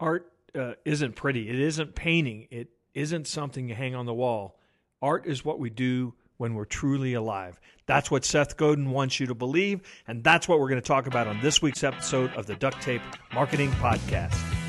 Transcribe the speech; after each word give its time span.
art 0.00 0.32
uh, 0.54 0.74
isn't 0.84 1.14
pretty. 1.16 1.48
It 1.48 1.58
isn't 1.58 1.94
painting. 1.94 2.48
It 2.50 2.68
isn't 2.94 3.26
something 3.26 3.68
you 3.68 3.74
hang 3.74 3.94
on 3.94 4.06
the 4.06 4.14
wall. 4.14 4.58
Art 5.00 5.26
is 5.26 5.44
what 5.44 5.58
we 5.58 5.70
do 5.70 6.14
when 6.36 6.54
we're 6.54 6.64
truly 6.64 7.14
alive. 7.14 7.60
That's 7.86 8.10
what 8.10 8.24
Seth 8.24 8.56
Godin 8.56 8.90
wants 8.90 9.20
you 9.20 9.26
to 9.26 9.34
believe, 9.34 9.80
and 10.06 10.22
that's 10.22 10.48
what 10.48 10.60
we're 10.60 10.68
going 10.68 10.80
to 10.80 10.86
talk 10.86 11.06
about 11.06 11.26
on 11.26 11.40
this 11.40 11.62
week's 11.62 11.84
episode 11.84 12.32
of 12.34 12.46
the 12.46 12.54
Duct 12.56 12.80
Tape 12.80 13.02
Marketing 13.32 13.70
Podcast. 13.72 14.67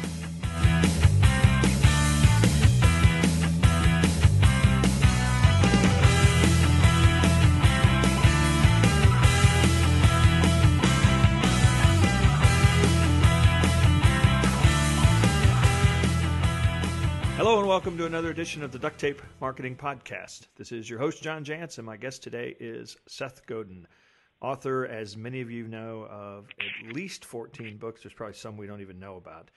To 18.00 18.06
another 18.06 18.30
edition 18.30 18.64
of 18.64 18.72
the 18.72 18.80
Duct 18.80 18.98
Tape 18.98 19.22
Marketing 19.42 19.76
Podcast. 19.76 20.48
This 20.56 20.72
is 20.72 20.90
your 20.90 21.00
host, 21.00 21.22
John 21.22 21.44
Jantsch, 21.44 21.80
and 21.80 21.86
my 21.86 21.98
guest 21.98 22.24
today 22.24 22.56
is 22.58 22.96
Seth 23.10 23.46
Godin, 23.46 23.86
author, 24.40 24.86
as 24.86 25.18
many 25.18 25.42
of 25.42 25.52
you 25.52 25.68
know, 25.68 26.08
of 26.10 26.48
at 26.62 26.96
least 26.96 27.26
14 27.26 27.76
books. 27.76 28.02
There's 28.02 28.14
probably 28.14 28.36
some 28.36 28.56
we 28.56 28.68
don't 28.68 28.80
even 28.80 29.02
know 29.02 29.18
about. 29.18 29.52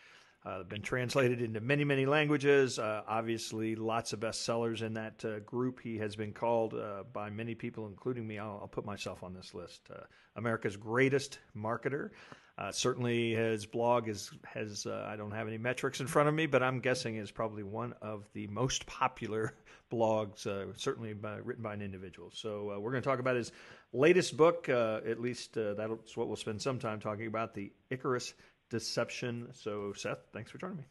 Uh, 0.45 0.65
been 0.65 0.83
translated 0.83 1.41
into 1.41 1.61
many, 1.61 1.85
many 1.85 2.05
languages. 2.05 2.77
Uh, 2.77 3.03
obviously, 3.07 3.77
lots 3.77 4.13
of 4.13 4.19
bestsellers 4.19 4.83
in 4.83 4.95
that 4.95 5.25
uh, 5.25 5.39
group. 5.41 5.79
He 5.81 5.99
has 5.99 6.17
been 6.17 6.33
called 6.33 6.75
uh, 6.75 7.05
by 7.13 7.31
many 7.31 7.55
people, 7.55 7.87
including 7.87 8.27
me. 8.27 8.41
I'll, 8.41 8.59
I'll, 8.63 8.69
put 8.69 8.85
myself 8.85 9.23
on 9.23 9.35
this 9.35 9.55
list. 9.55 9.83
Uh, 9.89 10.01
America's 10.35 10.77
greatest 10.77 11.39
marketer. 11.57 12.11
Uh, 12.59 12.73
certainly, 12.73 13.35
his 13.35 13.67
blog 13.67 14.09
is 14.09 14.33
has 14.45 14.85
I 14.85 15.15
don't 15.15 15.31
have 15.31 15.47
any 15.47 15.59
metrics 15.59 16.01
in 16.01 16.09
front 16.09 16.29
of 16.29 16.35
me, 16.35 16.47
but 16.47 16.61
I'm 16.61 16.81
guessing 16.81 17.17
is 17.17 17.31
probably 17.31 17.63
one 17.63 17.95
of 18.03 18.25
the 18.33 18.49
most 18.49 18.85
popular 18.85 19.55
blogs, 19.93 20.41
certainly 20.77 21.15
by, 21.15 21.37
written 21.37 21.63
by 21.63 21.75
an 21.75 21.83
individual. 21.83 22.31
So 22.33 22.79
we're 22.81 22.91
going 22.91 23.03
to 23.03 23.09
talk 23.09 23.21
about 23.21 23.37
his 23.37 23.53
latest 23.93 24.37
book. 24.37 24.69
At 24.69 25.21
least 25.21 25.55
that's 25.55 26.17
what 26.17 26.27
we'll 26.27 26.37
spend 26.37 26.61
some 26.61 26.79
time 26.79 26.99
talking 27.01 27.27
about: 27.27 27.55
the 27.55 27.73
Icarus 27.91 28.35
Deception. 28.73 29.49
So, 29.53 29.93
Seth, 29.93 30.19
thanks 30.33 30.51
for 30.51 30.59
joining 30.59 30.79
me. 30.79 30.85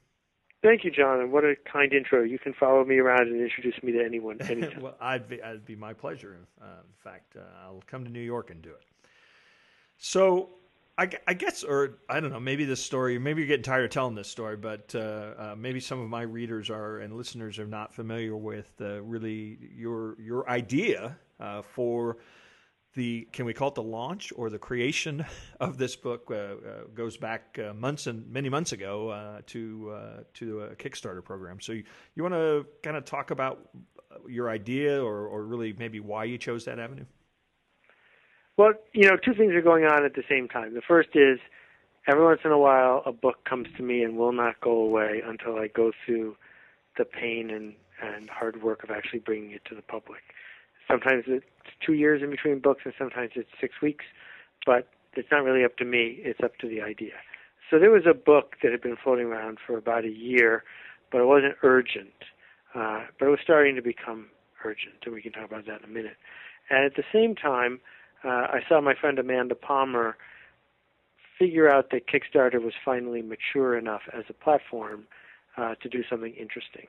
Thank 0.64 0.84
you, 0.84 0.92
John, 0.92 1.20
and 1.20 1.32
what 1.32 1.44
a 1.44 1.56
kind 1.72 1.92
intro. 1.92 2.24
You 2.24 2.38
can 2.38 2.54
follow 2.54 2.86
me 2.86 3.00
around 3.00 3.28
and 3.28 3.42
introduce 3.42 3.82
me 3.82 3.92
to 3.94 4.06
anyone 4.06 4.40
anytime. 4.50 4.82
well, 4.82 4.96
I'd 5.02 5.28
be, 5.28 5.42
I'd 5.42 5.66
be 5.66 5.76
my 5.76 5.94
pleasure. 5.94 6.38
in 6.62 6.68
fact, 7.04 7.36
I'll 7.64 7.84
come 7.88 8.04
to 8.04 8.12
New 8.12 8.22
York 8.22 8.52
and 8.52 8.62
do 8.62 8.70
it. 8.70 8.86
So 9.98 10.50
I, 10.98 11.10
I, 11.28 11.34
guess, 11.34 11.64
or 11.64 11.98
I 12.10 12.20
don't 12.20 12.32
know, 12.32 12.40
maybe 12.40 12.64
this 12.66 12.84
story, 12.84 13.18
maybe 13.18 13.42
you're 13.42 13.48
getting 13.48 13.64
tired 13.64 13.86
of 13.86 13.90
telling 13.90 14.14
this 14.14 14.28
story, 14.28 14.56
but 14.56 14.94
uh, 14.94 15.00
uh, 15.00 15.56
maybe 15.58 15.80
some 15.80 16.00
of 16.00 16.10
my 16.10 16.22
readers 16.22 16.70
are 16.70 17.00
and 17.00 17.16
listeners 17.16 17.58
are 17.58 17.66
not 17.66 17.94
familiar 17.94 18.36
with 18.36 18.72
uh, 18.82 19.02
really 19.02 19.58
your 19.76 20.20
your 20.22 20.48
idea 20.48 21.18
uh, 21.40 21.64
for 21.64 22.18
the 22.94 23.28
can 23.32 23.46
we 23.46 23.54
call 23.54 23.70
it 23.70 23.76
the 23.76 23.84
launch 23.84 24.34
or 24.36 24.50
the 24.50 24.60
creation 24.60 25.26
of 25.60 25.78
this 25.78 25.96
book 25.96 26.30
uh, 26.30 26.36
uh, 26.36 26.56
goes 26.94 27.18
back 27.18 27.58
months 27.76 28.08
and 28.08 28.30
many 28.32 28.50
months 28.50 28.72
ago 28.72 29.42
to 29.48 30.24
to 30.34 30.62
a 30.62 30.76
Kickstarter 30.76 31.24
program. 31.24 31.60
So 31.60 31.74
you, 31.74 31.84
you 32.16 32.24
want 32.24 32.36
to 32.36 32.66
kind 32.84 32.98
of 32.98 33.06
talk 33.06 33.32
about 33.32 33.70
your 34.28 34.50
idea 34.50 35.02
or, 35.02 35.28
or 35.28 35.44
really 35.44 35.74
maybe 35.78 36.00
why 36.00 36.26
you 36.26 36.38
chose 36.38 36.66
that 36.66 36.80
avenue? 36.80 37.06
Well, 38.58 38.74
you 38.94 39.10
know, 39.10 39.18
two 39.18 39.34
things 39.34 39.54
are 39.54 39.62
going 39.62 39.86
on 39.86 40.06
at 40.06 40.14
the 40.14 40.24
same 40.30 40.48
time. 40.48 40.74
The 40.74 40.82
first 40.82 41.10
is 41.16 41.40
every 42.08 42.24
once 42.24 42.42
in 42.44 42.52
a 42.52 42.58
while 42.58 43.02
a 43.06 43.12
book 43.12 43.44
comes 43.46 43.68
to 43.78 43.84
me 43.84 44.04
and 44.04 44.18
will 44.18 44.34
not 44.34 44.60
go 44.62 44.72
away 44.72 45.22
until 45.26 45.58
I 45.58 45.68
go 45.68 45.92
through 46.06 46.36
the 46.98 47.06
pain 47.06 47.50
and, 47.50 47.74
and 48.02 48.30
hard 48.30 48.62
work 48.62 48.84
of 48.84 48.92
actually 48.92 49.20
bringing 49.20 49.52
it 49.52 49.64
to 49.66 49.76
the 49.76 49.82
public. 49.82 50.22
Sometimes 50.90 51.24
it's 51.28 51.46
two 51.86 51.94
years 51.94 52.22
in 52.22 52.30
between 52.30 52.60
books 52.60 52.82
and 52.86 52.94
sometimes 52.98 53.32
it's 53.36 53.50
six 53.60 53.76
weeks, 53.82 54.06
but 54.66 54.88
it's 55.14 55.30
not 55.32 55.44
really 55.44 55.64
up 55.64 55.78
to 55.78 55.86
me, 55.86 56.18
it's 56.20 56.40
up 56.44 56.58
to 56.58 56.68
the 56.68 56.82
idea. 56.82 57.14
So 57.70 57.80
there 57.80 57.92
was 57.92 58.04
a 58.10 58.14
book 58.14 58.56
that 58.62 58.72
had 58.72 58.82
been 58.82 58.98
floating 59.02 59.28
around 59.28 59.60
for 59.66 59.78
about 59.78 60.04
a 60.04 60.10
year, 60.10 60.64
but 61.12 61.22
it 61.22 61.26
wasn't 61.26 61.56
urgent. 61.64 62.14
Uh, 62.76 63.06
but 63.20 63.28
it 63.28 63.30
was 63.30 63.40
starting 63.44 63.76
to 63.76 63.82
become 63.82 64.28
urgent, 64.64 64.96
and 65.06 65.14
we 65.14 65.22
can 65.22 65.32
talk 65.32 65.46
about 65.46 65.66
that 65.66 65.80
in 65.84 65.90
a 65.90 65.94
minute. 65.94 66.18
And 66.70 66.86
at 66.86 66.96
the 66.96 67.04
same 67.12 67.36
time, 67.36 67.80
uh, 68.24 68.28
I 68.28 68.60
saw 68.68 68.80
my 68.80 68.94
friend 68.94 69.20
Amanda 69.20 69.56
Palmer 69.56 70.16
figure 71.38 71.70
out 71.70 71.90
that 71.92 72.04
Kickstarter 72.08 72.62
was 72.62 72.74
finally 72.86 73.22
mature 73.22 73.78
enough 73.78 74.02
as 74.14 74.26
a 74.30 74.34
platform 74.34 75.06
uh, 75.58 75.76
to 75.82 75.90
do 75.90 76.04
something 76.10 76.34
interesting. 76.34 76.88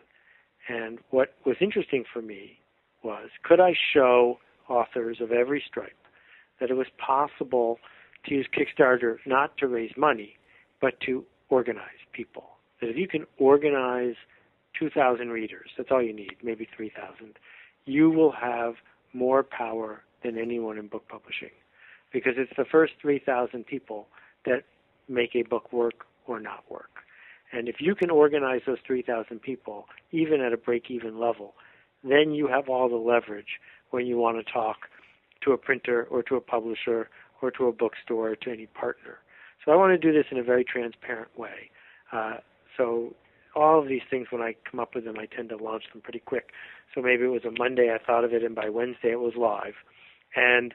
And 0.68 0.98
what 1.10 1.34
was 1.44 1.56
interesting 1.60 2.04
for 2.12 2.22
me 2.22 2.58
was 3.02 3.28
could 3.42 3.60
I 3.60 3.74
show 3.92 4.38
authors 4.68 5.18
of 5.20 5.32
every 5.32 5.62
stripe 5.66 5.96
that 6.60 6.70
it 6.70 6.74
was 6.74 6.86
possible 6.98 7.78
to 8.26 8.34
use 8.34 8.46
Kickstarter 8.56 9.16
not 9.26 9.56
to 9.58 9.66
raise 9.66 9.92
money, 9.96 10.36
but 10.80 11.00
to 11.06 11.24
organize 11.48 12.02
people? 12.12 12.44
That 12.80 12.90
if 12.90 12.96
you 12.96 13.08
can 13.08 13.26
organize 13.38 14.14
2,000 14.78 15.30
readers, 15.30 15.70
that's 15.76 15.90
all 15.90 16.02
you 16.02 16.12
need, 16.12 16.36
maybe 16.42 16.68
3,000, 16.76 17.34
you 17.84 18.10
will 18.10 18.32
have 18.32 18.74
more 19.12 19.42
power 19.42 20.02
than 20.22 20.38
anyone 20.38 20.78
in 20.78 20.86
book 20.86 21.04
publishing 21.08 21.50
because 22.12 22.34
it's 22.36 22.52
the 22.56 22.64
first 22.64 22.92
3,000 23.00 23.66
people 23.66 24.06
that 24.44 24.62
make 25.08 25.34
a 25.34 25.42
book 25.42 25.72
work 25.72 26.06
or 26.26 26.40
not 26.40 26.64
work. 26.70 26.90
And 27.52 27.68
if 27.68 27.76
you 27.80 27.94
can 27.94 28.10
organize 28.10 28.60
those 28.66 28.78
3,000 28.86 29.40
people, 29.40 29.86
even 30.10 30.40
at 30.40 30.52
a 30.52 30.56
break 30.56 30.90
even 30.90 31.18
level, 31.18 31.54
then 32.02 32.32
you 32.32 32.48
have 32.48 32.68
all 32.68 32.88
the 32.88 32.96
leverage 32.96 33.60
when 33.90 34.06
you 34.06 34.16
want 34.16 34.44
to 34.44 34.52
talk 34.52 34.88
to 35.44 35.52
a 35.52 35.58
printer 35.58 36.04
or 36.10 36.22
to 36.22 36.36
a 36.36 36.40
publisher 36.40 37.08
or 37.40 37.50
to 37.50 37.66
a 37.66 37.72
bookstore 37.72 38.30
or 38.30 38.36
to 38.36 38.50
any 38.50 38.66
partner. 38.66 39.18
So 39.64 39.72
I 39.72 39.76
want 39.76 39.92
to 39.92 39.98
do 39.98 40.16
this 40.16 40.26
in 40.30 40.38
a 40.38 40.42
very 40.42 40.64
transparent 40.64 41.36
way. 41.38 41.70
Uh, 42.12 42.36
so 42.76 43.14
all 43.54 43.80
of 43.80 43.88
these 43.88 44.02
things, 44.10 44.28
when 44.30 44.42
I 44.42 44.56
come 44.68 44.80
up 44.80 44.94
with 44.94 45.04
them, 45.04 45.16
I 45.18 45.26
tend 45.26 45.50
to 45.50 45.56
launch 45.56 45.84
them 45.92 46.02
pretty 46.02 46.20
quick. 46.20 46.50
So 46.94 47.02
maybe 47.02 47.24
it 47.24 47.28
was 47.28 47.44
a 47.44 47.50
Monday 47.50 47.94
I 47.94 48.04
thought 48.04 48.24
of 48.24 48.32
it, 48.32 48.42
and 48.42 48.54
by 48.54 48.68
Wednesday 48.68 49.12
it 49.12 49.20
was 49.20 49.34
live. 49.36 49.74
And 50.34 50.74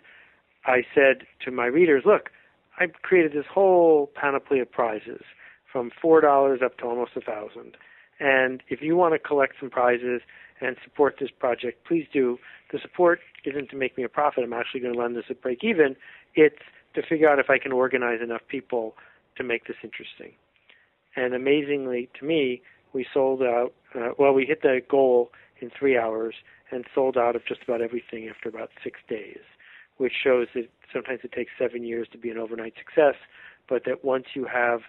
I 0.65 0.83
said 0.93 1.25
to 1.45 1.51
my 1.51 1.65
readers, 1.65 2.03
look, 2.05 2.29
I've 2.79 2.93
created 3.01 3.31
this 3.33 3.45
whole 3.51 4.11
panoply 4.15 4.59
of 4.59 4.71
prizes 4.71 5.21
from 5.71 5.91
four 6.01 6.21
dollars 6.21 6.59
up 6.63 6.77
to 6.77 6.85
almost 6.85 7.11
a 7.15 7.21
thousand. 7.21 7.75
And 8.19 8.63
if 8.69 8.81
you 8.81 8.95
want 8.95 9.13
to 9.13 9.19
collect 9.19 9.53
some 9.59 9.69
prizes 9.69 10.21
and 10.61 10.75
support 10.83 11.15
this 11.19 11.29
project, 11.31 11.85
please 11.85 12.07
do. 12.11 12.37
The 12.71 12.79
support 12.79 13.19
isn't 13.45 13.69
to 13.69 13.75
make 13.75 13.97
me 13.97 14.03
a 14.03 14.09
profit. 14.09 14.43
I'm 14.43 14.53
actually 14.53 14.81
going 14.81 14.93
to 14.93 14.99
lend 14.99 15.15
this 15.15 15.25
at 15.29 15.41
break 15.41 15.63
even. 15.63 15.95
It's 16.35 16.61
to 16.95 17.01
figure 17.01 17.29
out 17.29 17.39
if 17.39 17.49
I 17.49 17.59
can 17.59 17.71
organize 17.71 18.21
enough 18.21 18.41
people 18.47 18.95
to 19.35 19.43
make 19.43 19.67
this 19.67 19.77
interesting. 19.83 20.33
And 21.15 21.33
amazingly 21.33 22.09
to 22.19 22.25
me, 22.25 22.61
we 22.93 23.05
sold 23.13 23.41
out. 23.41 23.73
Uh, 23.95 24.09
well, 24.17 24.33
we 24.33 24.45
hit 24.45 24.61
the 24.61 24.81
goal 24.89 25.31
in 25.61 25.69
three 25.77 25.97
hours 25.97 26.35
and 26.71 26.85
sold 26.93 27.17
out 27.17 27.35
of 27.35 27.45
just 27.45 27.61
about 27.63 27.81
everything 27.81 28.27
after 28.27 28.49
about 28.49 28.69
six 28.83 28.99
days, 29.07 29.39
which 29.97 30.13
shows 30.23 30.47
that 30.53 30.69
sometimes 30.91 31.19
it 31.23 31.31
takes 31.31 31.51
seven 31.57 31.83
years 31.83 32.07
to 32.11 32.17
be 32.17 32.29
an 32.29 32.37
overnight 32.37 32.73
success, 32.77 33.15
but 33.69 33.83
that 33.85 34.03
once 34.03 34.25
you 34.33 34.45
have 34.45 34.81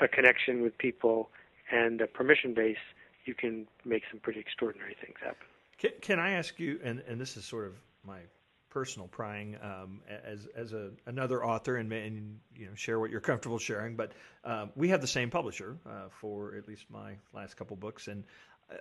a 0.00 0.08
connection 0.08 0.62
with 0.62 0.76
people 0.78 1.30
and 1.70 2.00
a 2.00 2.06
permission 2.06 2.54
base, 2.54 2.76
you 3.24 3.34
can 3.34 3.66
make 3.84 4.02
some 4.10 4.20
pretty 4.20 4.40
extraordinary 4.40 4.96
things 5.00 5.16
happen. 5.20 5.46
Can, 5.78 5.90
can 6.00 6.18
I 6.18 6.32
ask 6.32 6.58
you, 6.58 6.78
and, 6.82 7.02
and 7.08 7.20
this 7.20 7.36
is 7.36 7.44
sort 7.44 7.66
of 7.66 7.74
my 8.04 8.20
personal 8.74 9.06
prying 9.06 9.56
um, 9.62 10.00
as 10.08 10.48
as 10.56 10.72
a, 10.72 10.90
another 11.06 11.44
author 11.44 11.76
and, 11.76 11.92
and 11.92 12.40
you 12.56 12.66
know 12.66 12.74
share 12.74 12.98
what 12.98 13.08
you're 13.08 13.20
comfortable 13.20 13.58
sharing. 13.58 13.94
But 13.94 14.12
uh, 14.44 14.66
we 14.74 14.88
have 14.88 15.00
the 15.00 15.06
same 15.06 15.30
publisher 15.30 15.76
uh, 15.86 16.08
for 16.10 16.56
at 16.56 16.66
least 16.66 16.86
my 16.90 17.12
last 17.32 17.56
couple 17.56 17.76
books, 17.76 18.08
and 18.08 18.24
uh, 18.70 18.74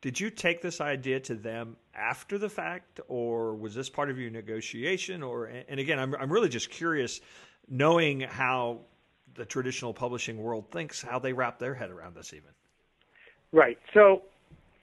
did 0.00 0.18
you 0.18 0.30
take 0.30 0.62
this 0.62 0.80
idea 0.80 1.20
to 1.20 1.36
them 1.36 1.76
after 1.94 2.38
the 2.38 2.48
fact, 2.48 3.00
or 3.06 3.54
was 3.54 3.74
this 3.74 3.88
part 3.88 4.10
of 4.10 4.18
your 4.18 4.30
negotiation? 4.30 5.22
Or 5.22 5.46
and 5.46 5.78
again, 5.78 6.00
I'm 6.00 6.14
I'm 6.16 6.32
really 6.32 6.48
just 6.48 6.68
curious, 6.68 7.20
knowing 7.68 8.20
how 8.20 8.80
the 9.34 9.44
traditional 9.44 9.94
publishing 9.94 10.38
world 10.38 10.72
thinks, 10.72 11.02
how 11.02 11.20
they 11.20 11.32
wrap 11.32 11.58
their 11.58 11.74
head 11.74 11.90
around 11.90 12.16
this, 12.16 12.32
even. 12.32 12.50
Right. 13.52 13.78
So, 13.94 14.22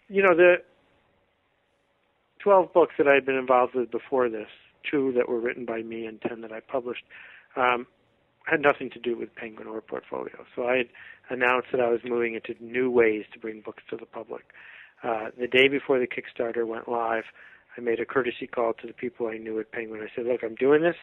you 0.08 0.22
know, 0.24 0.36
the 0.36 0.56
twelve 2.40 2.74
books 2.74 2.94
that 2.98 3.08
I 3.08 3.14
had 3.14 3.26
been 3.26 3.36
involved 3.36 3.76
with 3.76 3.92
before 3.92 4.30
this, 4.30 4.48
two 4.90 5.14
that 5.16 5.30
were 5.30 5.40
written 5.40 5.66
by 5.66 5.82
me 5.82 6.06
and 6.06 6.22
ten 6.22 6.42
that 6.42 6.52
I 6.52 6.60
published, 6.60 7.04
um, 7.56 7.88
had 8.46 8.62
nothing 8.62 8.90
to 8.92 9.00
do 9.00 9.18
with 9.18 9.34
Penguin 9.36 9.68
or 9.68 9.82
Portfolio. 9.82 10.46
So 10.56 10.68
I 10.68 10.78
had 10.78 10.88
announced 11.30 11.68
that 11.72 11.82
I 11.82 11.90
was 11.90 12.02
moving 12.04 12.36
into 12.36 12.62
new 12.64 12.92
ways 12.92 13.26
to 13.34 13.40
bring 13.40 13.62
books 13.62 13.84
to 13.90 13.96
the 13.96 14.06
public. 14.06 14.44
Uh, 15.04 15.30
the 15.40 15.48
day 15.48 15.68
before 15.68 16.00
the 16.00 16.08
Kickstarter 16.08 16.66
went 16.66 16.88
live, 16.90 17.24
I 17.78 17.82
made 17.82 18.00
a 18.00 18.06
courtesy 18.06 18.48
call 18.48 18.74
to 18.74 18.88
the 18.88 18.94
people 18.94 19.28
I 19.28 19.38
knew 19.38 19.60
at 19.60 19.72
Penguin. 19.72 20.02
I 20.02 20.08
said, 20.16 20.26
"Look, 20.26 20.44
I'm 20.44 20.56
doing 20.56 20.82
this, 20.82 20.96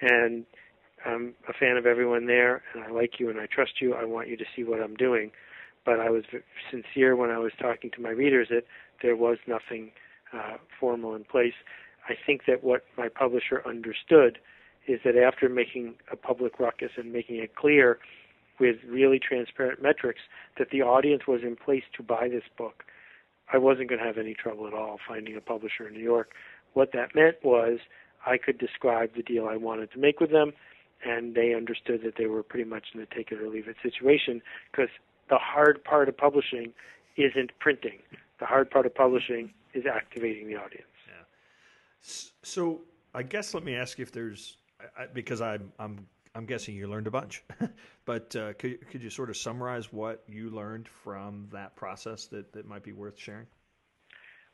and 0.00 0.44
I'm 1.04 1.34
a 1.48 1.52
fan 1.52 1.76
of 1.76 1.86
everyone 1.86 2.26
there, 2.26 2.62
and 2.74 2.82
I 2.84 2.90
like 2.90 3.18
you 3.20 3.30
and 3.30 3.40
I 3.40 3.46
trust 3.46 3.80
you. 3.80 3.94
I 3.94 4.04
want 4.04 4.28
you 4.28 4.36
to 4.36 4.44
see 4.54 4.64
what 4.64 4.80
I'm 4.80 4.94
doing. 4.94 5.30
But 5.86 6.00
I 6.00 6.10
was 6.10 6.24
sincere 6.70 7.16
when 7.16 7.30
I 7.30 7.38
was 7.38 7.52
talking 7.58 7.90
to 7.92 8.02
my 8.02 8.10
readers 8.10 8.48
that 8.50 8.64
there 9.02 9.16
was 9.16 9.38
nothing 9.46 9.92
uh, 10.34 10.56
formal 10.78 11.14
in 11.14 11.24
place. 11.24 11.54
I 12.08 12.14
think 12.26 12.42
that 12.46 12.62
what 12.62 12.82
my 12.98 13.08
publisher 13.08 13.62
understood 13.66 14.38
is 14.86 15.00
that 15.04 15.16
after 15.16 15.48
making 15.48 15.94
a 16.12 16.16
public 16.16 16.58
ruckus 16.58 16.90
and 16.96 17.12
making 17.12 17.36
it 17.36 17.54
clear 17.54 17.98
with 18.58 18.76
really 18.88 19.18
transparent 19.18 19.82
metrics 19.82 20.20
that 20.58 20.70
the 20.70 20.82
audience 20.82 21.22
was 21.26 21.42
in 21.42 21.56
place 21.56 21.82
to 21.96 22.02
buy 22.02 22.28
this 22.28 22.44
book, 22.58 22.84
I 23.52 23.58
wasn't 23.58 23.88
going 23.88 24.00
to 24.00 24.06
have 24.06 24.18
any 24.18 24.34
trouble 24.34 24.66
at 24.66 24.74
all 24.74 24.98
finding 25.06 25.36
a 25.36 25.40
publisher 25.40 25.86
in 25.86 25.94
New 25.94 26.02
York. 26.02 26.32
What 26.74 26.90
that 26.92 27.14
meant 27.14 27.36
was 27.44 27.78
I 28.26 28.38
could 28.38 28.58
describe 28.58 29.10
the 29.14 29.22
deal 29.22 29.46
I 29.46 29.56
wanted 29.56 29.92
to 29.92 29.98
make 29.98 30.20
with 30.20 30.30
them, 30.30 30.52
and 31.04 31.34
they 31.34 31.54
understood 31.54 32.00
that 32.04 32.14
they 32.18 32.26
were 32.26 32.42
pretty 32.42 32.68
much 32.68 32.86
in 32.94 33.00
a 33.00 33.06
take 33.06 33.30
it 33.30 33.40
or 33.40 33.48
leave 33.48 33.68
it 33.68 33.76
situation 33.82 34.42
because 34.70 34.88
the 35.28 35.38
hard 35.38 35.82
part 35.84 36.08
of 36.08 36.16
publishing 36.16 36.72
isn't 37.16 37.50
printing. 37.58 37.98
The 38.38 38.46
hard 38.46 38.70
part 38.70 38.86
of 38.86 38.94
publishing 38.94 39.52
is 39.74 39.84
activating 39.86 40.48
the 40.48 40.56
audience. 40.56 40.86
Yeah. 41.06 41.24
So 42.42 42.82
I 43.14 43.22
guess 43.22 43.54
let 43.54 43.64
me 43.64 43.74
ask 43.74 43.98
you 43.98 44.02
if 44.02 44.12
there's 44.12 44.58
because 45.12 45.40
I'm 45.40 45.72
I'm 45.78 46.06
I'm 46.34 46.44
guessing 46.44 46.74
you 46.74 46.86
learned 46.86 47.06
a 47.06 47.10
bunch, 47.10 47.42
but 48.04 48.36
uh, 48.36 48.52
could 48.54 48.88
could 48.90 49.02
you 49.02 49.10
sort 49.10 49.30
of 49.30 49.36
summarize 49.36 49.92
what 49.92 50.22
you 50.28 50.50
learned 50.50 50.88
from 51.02 51.48
that 51.52 51.74
process 51.76 52.26
that 52.26 52.52
that 52.52 52.66
might 52.66 52.82
be 52.82 52.92
worth 52.92 53.18
sharing? 53.18 53.46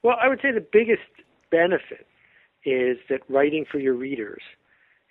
Well, 0.03 0.17
I 0.21 0.29
would 0.29 0.41
say 0.41 0.53
the 0.53 0.67
biggest 0.73 1.03
benefit 1.51 2.07
is 2.65 2.99
that 3.09 3.21
writing 3.29 3.65
for 3.71 3.79
your 3.79 3.95
readers 3.95 4.43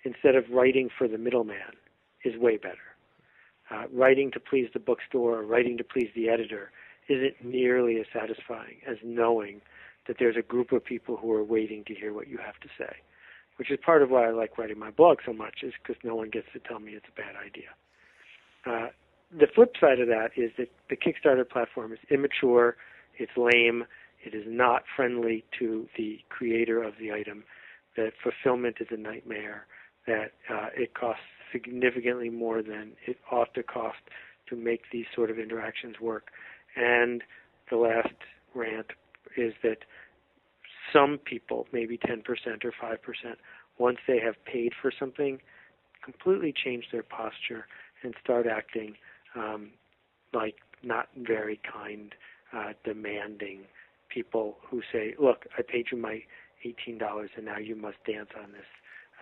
instead 0.04 0.34
of 0.34 0.44
writing 0.50 0.88
for 0.96 1.06
the 1.06 1.18
middleman 1.18 1.76
is 2.24 2.36
way 2.36 2.56
better. 2.56 2.91
Uh, 3.72 3.84
writing 3.92 4.30
to 4.30 4.40
please 4.40 4.68
the 4.74 4.80
bookstore 4.80 5.38
or 5.38 5.44
writing 5.44 5.78
to 5.78 5.84
please 5.84 6.08
the 6.14 6.28
editor 6.28 6.70
isn't 7.08 7.34
nearly 7.42 7.98
as 7.98 8.06
satisfying 8.12 8.76
as 8.86 8.96
knowing 9.02 9.60
that 10.06 10.16
there's 10.18 10.36
a 10.36 10.42
group 10.42 10.72
of 10.72 10.84
people 10.84 11.16
who 11.16 11.32
are 11.32 11.44
waiting 11.44 11.82
to 11.84 11.94
hear 11.94 12.12
what 12.12 12.28
you 12.28 12.36
have 12.36 12.58
to 12.60 12.68
say, 12.76 12.96
which 13.56 13.70
is 13.70 13.78
part 13.84 14.02
of 14.02 14.10
why 14.10 14.26
I 14.26 14.30
like 14.30 14.58
writing 14.58 14.78
my 14.78 14.90
blog 14.90 15.18
so 15.24 15.32
much, 15.32 15.60
is 15.62 15.72
because 15.80 16.00
no 16.04 16.14
one 16.14 16.28
gets 16.28 16.48
to 16.52 16.58
tell 16.58 16.80
me 16.80 16.92
it's 16.92 17.06
a 17.08 17.20
bad 17.20 17.34
idea. 17.36 17.70
Uh, 18.66 18.90
the 19.38 19.46
flip 19.54 19.74
side 19.80 20.00
of 20.00 20.08
that 20.08 20.30
is 20.36 20.50
that 20.58 20.68
the 20.90 20.96
Kickstarter 20.96 21.48
platform 21.48 21.92
is 21.92 21.98
immature, 22.10 22.76
it's 23.16 23.32
lame, 23.36 23.84
it 24.24 24.34
is 24.34 24.44
not 24.46 24.82
friendly 24.94 25.44
to 25.58 25.88
the 25.96 26.18
creator 26.28 26.82
of 26.82 26.94
the 27.00 27.10
item, 27.10 27.44
that 27.96 28.12
fulfillment 28.22 28.76
is 28.80 28.88
a 28.90 28.96
nightmare, 28.96 29.66
that 30.06 30.32
uh, 30.50 30.66
it 30.76 30.94
costs 30.94 31.22
significantly 31.52 32.30
more 32.30 32.62
than 32.62 32.92
it 33.06 33.18
ought 33.30 33.52
to 33.54 33.62
cost 33.62 33.98
to 34.48 34.56
make 34.56 34.82
these 34.92 35.06
sort 35.14 35.30
of 35.30 35.38
interactions 35.38 36.00
work. 36.00 36.28
And 36.76 37.22
the 37.70 37.76
last 37.76 38.14
rant 38.54 38.88
is 39.36 39.52
that 39.62 39.78
some 40.92 41.18
people, 41.24 41.66
maybe 41.72 41.98
10% 41.98 42.22
or 42.64 42.72
5%, 42.82 42.96
once 43.78 43.98
they 44.06 44.18
have 44.20 44.34
paid 44.44 44.72
for 44.80 44.92
something, 44.98 45.38
completely 46.04 46.52
change 46.52 46.86
their 46.92 47.02
posture 47.02 47.66
and 48.02 48.14
start 48.22 48.46
acting 48.46 48.94
um, 49.34 49.70
like 50.34 50.56
not 50.82 51.08
very 51.16 51.60
kind, 51.70 52.14
uh, 52.52 52.72
demanding 52.84 53.60
people 54.08 54.58
who 54.68 54.82
say, 54.92 55.14
"Look, 55.18 55.46
I 55.56 55.62
paid 55.62 55.86
you 55.90 55.98
my 55.98 56.22
eighteen 56.64 56.98
dollars, 56.98 57.30
and 57.36 57.46
now 57.46 57.58
you 57.58 57.76
must 57.76 57.96
dance 58.04 58.30
on 58.36 58.52
this 58.52 58.66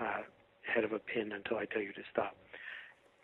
uh, 0.01 0.23
head 0.71 0.85
of 0.85 0.93
a 0.93 0.99
pin 0.99 1.33
until 1.33 1.59
I 1.59 1.67
tell 1.67 1.83
you 1.83 1.93
to 1.93 2.03
stop." 2.11 2.37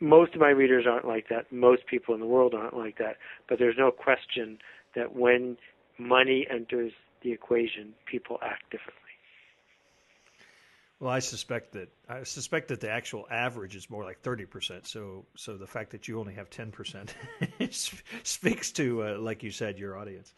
Most 0.01 0.35
of 0.35 0.41
my 0.41 0.51
readers 0.51 0.87
aren't 0.87 1.07
like 1.07 1.29
that. 1.31 1.51
Most 1.51 1.87
people 1.87 2.15
in 2.15 2.21
the 2.21 2.27
world 2.27 2.55
aren't 2.55 2.77
like 2.77 2.99
that. 2.99 3.17
But 3.49 3.59
there's 3.59 3.79
no 3.79 3.91
question 3.91 4.59
that 4.95 5.15
when 5.15 5.57
money 5.99 6.47
enters 6.51 6.93
the 7.23 7.33
equation, 7.33 7.95
people 8.05 8.39
act 8.43 8.71
differently. 8.71 9.03
Well, 10.99 11.11
I 11.11 11.19
suspect 11.19 11.73
that 11.73 11.89
I 12.09 12.23
suspect 12.23 12.69
that 12.69 12.81
the 12.81 12.91
actual 12.91 13.27
average 13.31 13.77
is 13.77 13.91
more 13.91 14.03
like 14.03 14.21
thirty 14.21 14.47
percent. 14.47 14.87
So, 14.87 15.27
so 15.35 15.59
the 15.59 15.67
fact 15.67 15.91
that 15.91 16.09
you 16.09 16.19
only 16.19 16.35
have 16.35 16.49
ten 16.49 16.73
percent 16.73 17.15
speaks 18.23 18.73
to, 18.73 19.03
uh, 19.03 19.19
like 19.19 19.43
you 19.43 19.51
said, 19.51 19.79
your 19.79 19.99
audience. 19.99 20.33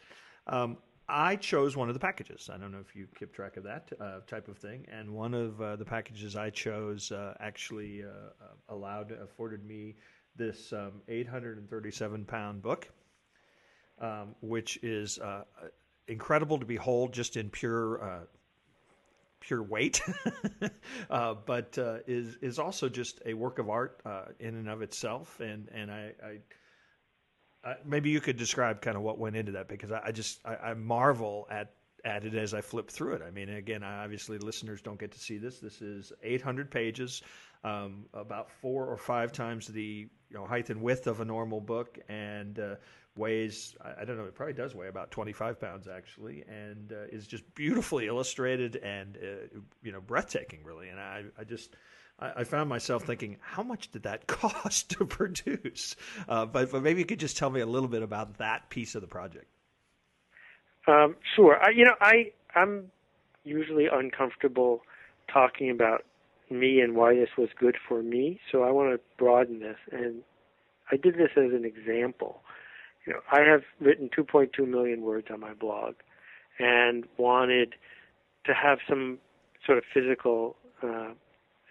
Um, 0.47 0.77
I 1.09 1.35
chose 1.35 1.75
one 1.75 1.89
of 1.89 1.95
the 1.95 1.99
packages. 1.99 2.49
I 2.53 2.57
don't 2.57 2.71
know 2.71 2.79
if 2.79 2.95
you 2.95 3.07
keep 3.17 3.33
track 3.33 3.57
of 3.57 3.63
that 3.63 3.91
uh, 3.99 4.19
type 4.27 4.47
of 4.47 4.57
thing. 4.57 4.85
And 4.91 5.11
one 5.11 5.33
of 5.33 5.59
uh, 5.59 5.75
the 5.75 5.85
packages 5.85 6.35
I 6.35 6.51
chose 6.51 7.11
uh, 7.11 7.33
actually 7.39 8.03
uh, 8.03 8.45
allowed 8.69 9.11
afforded 9.11 9.65
me 9.65 9.95
this 10.35 10.71
um, 10.71 11.01
837 11.07 12.25
pound 12.25 12.61
book, 12.61 12.87
um, 13.99 14.35
which 14.41 14.77
is 14.83 15.17
uh, 15.17 15.43
incredible 16.07 16.59
to 16.59 16.65
behold 16.65 17.11
just 17.11 17.37
in 17.37 17.49
pure 17.49 18.03
uh, 18.03 18.19
pure 19.39 19.63
weight, 19.63 20.01
but 21.09 21.77
is 22.07 22.37
is 22.41 22.59
also 22.59 22.87
just 22.87 23.19
a 23.25 23.33
work 23.33 23.57
of 23.57 23.69
art 23.69 23.99
in 24.39 24.55
and 24.55 24.69
of 24.69 24.83
itself. 24.83 25.39
And 25.39 25.69
and 25.73 25.89
I, 25.89 26.11
I, 26.23 26.37
I, 27.63 27.75
maybe 27.85 28.09
you 28.09 28.21
could 28.21 28.37
describe 28.37 28.81
kind 28.81 28.97
of 28.97 29.03
what 29.03 29.19
went 29.19 29.35
into 29.35 29.51
that 29.53 29.67
because 29.67 29.91
I, 29.91 30.01
I 30.05 30.11
just 30.11 30.39
I, 30.45 30.55
I, 30.55 30.73
marvel 30.73 31.47
at 31.51 31.73
at 32.05 32.23
it 32.23 32.33
as 32.33 32.53
I 32.53 32.61
flip 32.61 32.89
through 32.89 33.13
it. 33.13 33.21
I 33.21 33.31
mean, 33.31 33.49
again, 33.49 33.83
obviously 33.83 34.37
listeners 34.37 34.81
don't 34.81 34.99
get 34.99 35.11
to 35.11 35.19
see 35.19 35.37
this. 35.37 35.59
This 35.59 35.81
is 35.81 36.13
800 36.23 36.71
pages, 36.71 37.21
um, 37.65 38.05
about 38.13 38.49
four 38.49 38.85
or 38.85 38.95
five 38.95 39.33
times 39.33 39.67
the 39.67 40.07
you 40.29 40.37
know 40.37 40.45
height 40.45 40.69
and 40.69 40.81
width 40.81 41.07
of 41.07 41.19
a 41.19 41.25
normal 41.25 41.59
book, 41.59 41.99
and 42.07 42.59
uh, 42.59 42.75
weighs 43.15 43.75
I 43.83 44.05
don't 44.05 44.17
know 44.17 44.23
it 44.23 44.33
probably 44.33 44.53
does 44.53 44.73
weigh 44.73 44.87
about 44.87 45.11
25 45.11 45.59
pounds 45.59 45.87
actually 45.87 46.43
and 46.47 46.93
uh, 46.93 47.07
is 47.11 47.27
just 47.27 47.43
beautifully 47.53 48.07
illustrated 48.07 48.77
and 48.77 49.17
uh, 49.17 49.59
you 49.83 49.91
know 49.91 49.99
breathtaking 49.99 50.63
really 50.63 50.89
and 50.89 50.99
I, 50.99 51.23
I 51.37 51.43
just 51.43 51.75
I, 52.21 52.43
found 52.43 52.69
myself 52.69 53.03
thinking 53.03 53.37
how 53.41 53.63
much 53.63 53.91
did 53.91 54.03
that 54.03 54.27
cost 54.27 54.91
to 54.91 55.05
produce? 55.05 55.95
Uh, 56.27 56.45
but, 56.45 56.71
but 56.71 56.83
maybe 56.83 56.99
you 56.99 57.05
could 57.05 57.19
just 57.19 57.37
tell 57.37 57.49
me 57.49 57.61
a 57.61 57.65
little 57.65 57.89
bit 57.89 58.03
about 58.03 58.37
that 58.37 58.69
piece 58.69 58.95
of 58.95 59.01
the 59.01 59.07
project. 59.07 59.45
Um, 60.87 61.15
sure. 61.35 61.57
I, 61.61 61.69
you 61.69 61.85
know 61.85 61.95
I 62.01 62.31
I'm 62.55 62.91
usually 63.43 63.87
uncomfortable 63.91 64.81
talking 65.31 65.69
about 65.69 66.05
me 66.49 66.79
and 66.79 66.95
why 66.95 67.13
this 67.13 67.29
was 67.37 67.49
good 67.59 67.77
for 67.87 68.01
me 68.01 68.39
so 68.51 68.63
I 68.63 68.71
want 68.71 68.91
to 68.93 68.99
broaden 69.17 69.59
this 69.59 69.77
and 69.91 70.23
I 70.91 70.97
did 70.97 71.15
this 71.15 71.31
as 71.37 71.51
an 71.53 71.65
example. 71.65 72.41
You 73.05 73.13
know, 73.13 73.19
I 73.31 73.41
have 73.41 73.61
written 73.79 74.09
2.2 74.15 74.67
million 74.67 75.01
words 75.01 75.27
on 75.31 75.39
my 75.39 75.53
blog, 75.53 75.95
and 76.57 77.05
wanted 77.17 77.75
to 78.45 78.53
have 78.53 78.79
some 78.87 79.19
sort 79.65 79.77
of 79.77 79.83
physical 79.93 80.55
uh, 80.83 81.11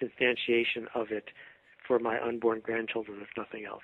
instantiation 0.03 0.87
of 0.95 1.11
it 1.11 1.31
for 1.87 1.99
my 1.99 2.21
unborn 2.21 2.61
grandchildren, 2.61 3.19
if 3.23 3.29
nothing 3.37 3.65
else. 3.65 3.83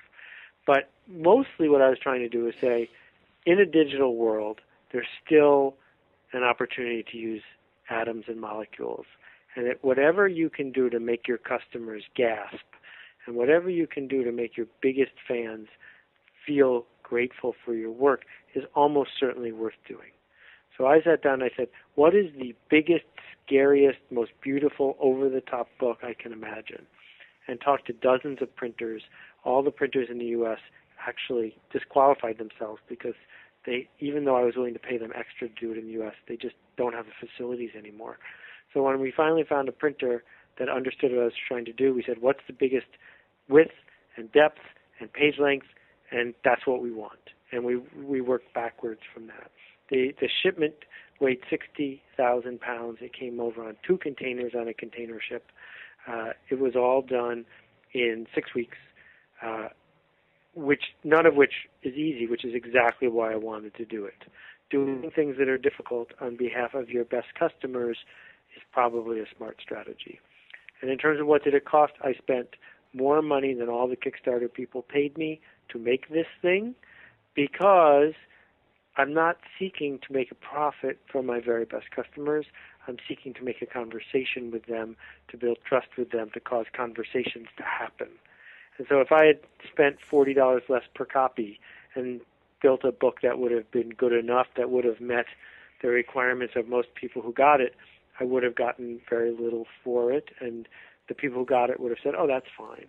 But 0.66 0.90
mostly, 1.08 1.68
what 1.68 1.82
I 1.82 1.88
was 1.88 1.98
trying 1.98 2.20
to 2.20 2.28
do 2.28 2.46
is 2.48 2.54
say, 2.60 2.88
in 3.46 3.58
a 3.58 3.66
digital 3.66 4.16
world, 4.16 4.60
there's 4.92 5.06
still 5.24 5.74
an 6.32 6.42
opportunity 6.42 7.04
to 7.12 7.18
use 7.18 7.42
atoms 7.90 8.24
and 8.28 8.40
molecules, 8.40 9.06
and 9.56 9.66
that 9.66 9.84
whatever 9.84 10.26
you 10.26 10.48
can 10.48 10.72
do 10.72 10.88
to 10.90 10.98
make 10.98 11.28
your 11.28 11.38
customers 11.38 12.04
gasp, 12.16 12.64
and 13.26 13.36
whatever 13.36 13.68
you 13.68 13.86
can 13.86 14.08
do 14.08 14.24
to 14.24 14.32
make 14.32 14.56
your 14.56 14.66
biggest 14.80 15.12
fans 15.26 15.68
feel 16.46 16.86
grateful 17.02 17.54
for 17.64 17.74
your 17.74 17.90
work 17.90 18.22
is 18.54 18.64
almost 18.74 19.10
certainly 19.18 19.52
worth 19.52 19.74
doing. 19.86 20.13
So 20.76 20.86
I 20.86 21.00
sat 21.02 21.22
down 21.22 21.34
and 21.34 21.44
I 21.44 21.50
said, 21.56 21.68
What 21.94 22.14
is 22.14 22.26
the 22.38 22.54
biggest, 22.70 23.04
scariest, 23.46 23.98
most 24.10 24.32
beautiful, 24.42 24.96
over 25.00 25.28
the 25.28 25.40
top 25.40 25.68
book 25.78 25.98
I 26.02 26.14
can 26.20 26.32
imagine? 26.32 26.86
And 27.46 27.60
talked 27.60 27.86
to 27.86 27.92
dozens 27.92 28.38
of 28.40 28.54
printers. 28.56 29.02
All 29.44 29.62
the 29.62 29.70
printers 29.70 30.08
in 30.10 30.18
the 30.18 30.24
U.S. 30.26 30.58
actually 31.06 31.56
disqualified 31.72 32.38
themselves 32.38 32.80
because 32.88 33.14
they, 33.66 33.88
even 34.00 34.24
though 34.24 34.36
I 34.36 34.42
was 34.42 34.54
willing 34.56 34.72
to 34.72 34.80
pay 34.80 34.98
them 34.98 35.12
extra 35.14 35.48
to 35.48 35.54
do 35.54 35.72
it 35.72 35.78
in 35.78 35.86
the 35.86 35.92
U.S., 35.92 36.14
they 36.26 36.36
just 36.36 36.54
don't 36.76 36.94
have 36.94 37.06
the 37.06 37.28
facilities 37.28 37.70
anymore. 37.76 38.18
So 38.72 38.82
when 38.82 39.00
we 39.00 39.12
finally 39.14 39.44
found 39.48 39.68
a 39.68 39.72
printer 39.72 40.24
that 40.58 40.68
understood 40.68 41.12
what 41.12 41.20
I 41.20 41.24
was 41.24 41.32
trying 41.46 41.66
to 41.66 41.72
do, 41.72 41.94
we 41.94 42.02
said, 42.06 42.16
What's 42.20 42.40
the 42.46 42.54
biggest 42.54 42.86
width 43.48 43.72
and 44.16 44.32
depth 44.32 44.60
and 45.00 45.12
page 45.12 45.34
length 45.38 45.66
and 46.14 46.34
that's 46.44 46.66
what 46.66 46.82
we 46.82 46.90
want. 46.90 47.18
And 47.52 47.64
we 47.64 47.76
we 48.02 48.20
work 48.20 48.42
backwards 48.54 49.00
from 49.12 49.26
that. 49.28 49.50
The 49.90 50.14
the 50.20 50.28
shipment 50.42 50.74
weighed 51.20 51.40
sixty 51.50 52.02
thousand 52.16 52.60
pounds. 52.60 52.98
It 53.00 53.12
came 53.12 53.40
over 53.40 53.66
on 53.66 53.76
two 53.86 53.98
containers 53.98 54.52
on 54.58 54.68
a 54.68 54.74
container 54.74 55.20
ship. 55.20 55.50
Uh, 56.06 56.30
it 56.50 56.58
was 56.58 56.74
all 56.76 57.02
done 57.02 57.44
in 57.92 58.26
six 58.34 58.54
weeks, 58.54 58.78
uh, 59.42 59.68
which 60.54 60.82
none 61.02 61.26
of 61.26 61.34
which 61.34 61.68
is 61.82 61.94
easy. 61.94 62.26
Which 62.26 62.44
is 62.44 62.54
exactly 62.54 63.08
why 63.08 63.32
I 63.32 63.36
wanted 63.36 63.74
to 63.76 63.84
do 63.84 64.04
it. 64.04 64.24
Doing 64.70 65.10
things 65.14 65.36
that 65.38 65.48
are 65.48 65.58
difficult 65.58 66.08
on 66.20 66.36
behalf 66.36 66.74
of 66.74 66.88
your 66.88 67.04
best 67.04 67.28
customers 67.38 67.98
is 68.56 68.62
probably 68.72 69.20
a 69.20 69.26
smart 69.36 69.58
strategy. 69.62 70.18
And 70.80 70.90
in 70.90 70.98
terms 70.98 71.20
of 71.20 71.26
what 71.26 71.44
did 71.44 71.54
it 71.54 71.64
cost, 71.64 71.92
I 72.02 72.14
spent 72.14 72.48
more 72.92 73.22
money 73.22 73.54
than 73.54 73.68
all 73.68 73.88
the 73.88 73.96
Kickstarter 73.96 74.52
people 74.52 74.82
paid 74.82 75.16
me 75.18 75.40
to 75.68 75.78
make 75.78 76.08
this 76.08 76.26
thing 76.40 76.74
because 77.34 78.14
I'm 78.96 79.12
not 79.12 79.38
seeking 79.58 79.98
to 80.06 80.12
make 80.12 80.30
a 80.30 80.36
profit 80.36 81.00
from 81.10 81.26
my 81.26 81.40
very 81.40 81.64
best 81.64 81.90
customers. 81.90 82.46
I'm 82.86 82.98
seeking 83.08 83.34
to 83.34 83.42
make 83.42 83.60
a 83.60 83.66
conversation 83.66 84.50
with 84.52 84.66
them, 84.66 84.96
to 85.28 85.36
build 85.36 85.58
trust 85.66 85.88
with 85.98 86.10
them, 86.10 86.30
to 86.34 86.40
cause 86.40 86.66
conversations 86.76 87.48
to 87.56 87.62
happen. 87.64 88.08
And 88.78 88.86
so 88.88 89.00
if 89.00 89.10
I 89.10 89.24
had 89.26 89.40
spent 89.70 89.96
$40 90.10 90.68
less 90.68 90.82
per 90.94 91.04
copy 91.04 91.58
and 91.94 92.20
built 92.62 92.84
a 92.84 92.92
book 92.92 93.20
that 93.22 93.38
would 93.38 93.52
have 93.52 93.70
been 93.70 93.90
good 93.90 94.12
enough, 94.12 94.46
that 94.56 94.70
would 94.70 94.84
have 94.84 95.00
met 95.00 95.26
the 95.82 95.88
requirements 95.88 96.54
of 96.56 96.68
most 96.68 96.94
people 96.94 97.22
who 97.22 97.32
got 97.32 97.60
it, 97.60 97.74
I 98.20 98.24
would 98.24 98.42
have 98.42 98.54
gotten 98.54 99.00
very 99.10 99.32
little 99.32 99.66
for 99.82 100.12
it. 100.12 100.30
And 100.40 100.68
the 101.08 101.14
people 101.14 101.40
who 101.40 101.46
got 101.46 101.70
it 101.70 101.80
would 101.80 101.90
have 101.90 101.98
said, 102.02 102.14
oh, 102.16 102.26
that's 102.26 102.46
fine. 102.56 102.86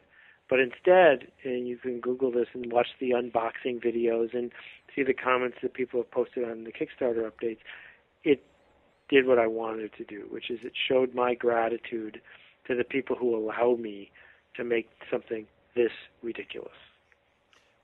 But 0.49 0.59
instead, 0.59 1.31
and 1.43 1.67
you 1.67 1.77
can 1.77 1.99
Google 1.99 2.31
this 2.31 2.47
and 2.53 2.71
watch 2.71 2.87
the 2.99 3.11
unboxing 3.11 3.83
videos 3.83 4.33
and 4.33 4.51
see 4.95 5.03
the 5.03 5.13
comments 5.13 5.57
that 5.63 5.73
people 5.73 5.99
have 5.99 6.11
posted 6.11 6.43
on 6.43 6.65
the 6.65 6.71
Kickstarter 6.71 7.29
updates. 7.29 7.57
It 8.23 8.43
did 9.09 9.27
what 9.27 9.39
I 9.39 9.47
wanted 9.47 9.93
to 9.97 10.03
do, 10.03 10.27
which 10.29 10.49
is 10.49 10.59
it 10.63 10.73
showed 10.87 11.15
my 11.15 11.33
gratitude 11.33 12.21
to 12.67 12.75
the 12.75 12.83
people 12.83 13.15
who 13.15 13.35
allow 13.35 13.75
me 13.75 14.11
to 14.55 14.63
make 14.63 14.89
something 15.11 15.47
this 15.75 15.91
ridiculous. 16.21 16.71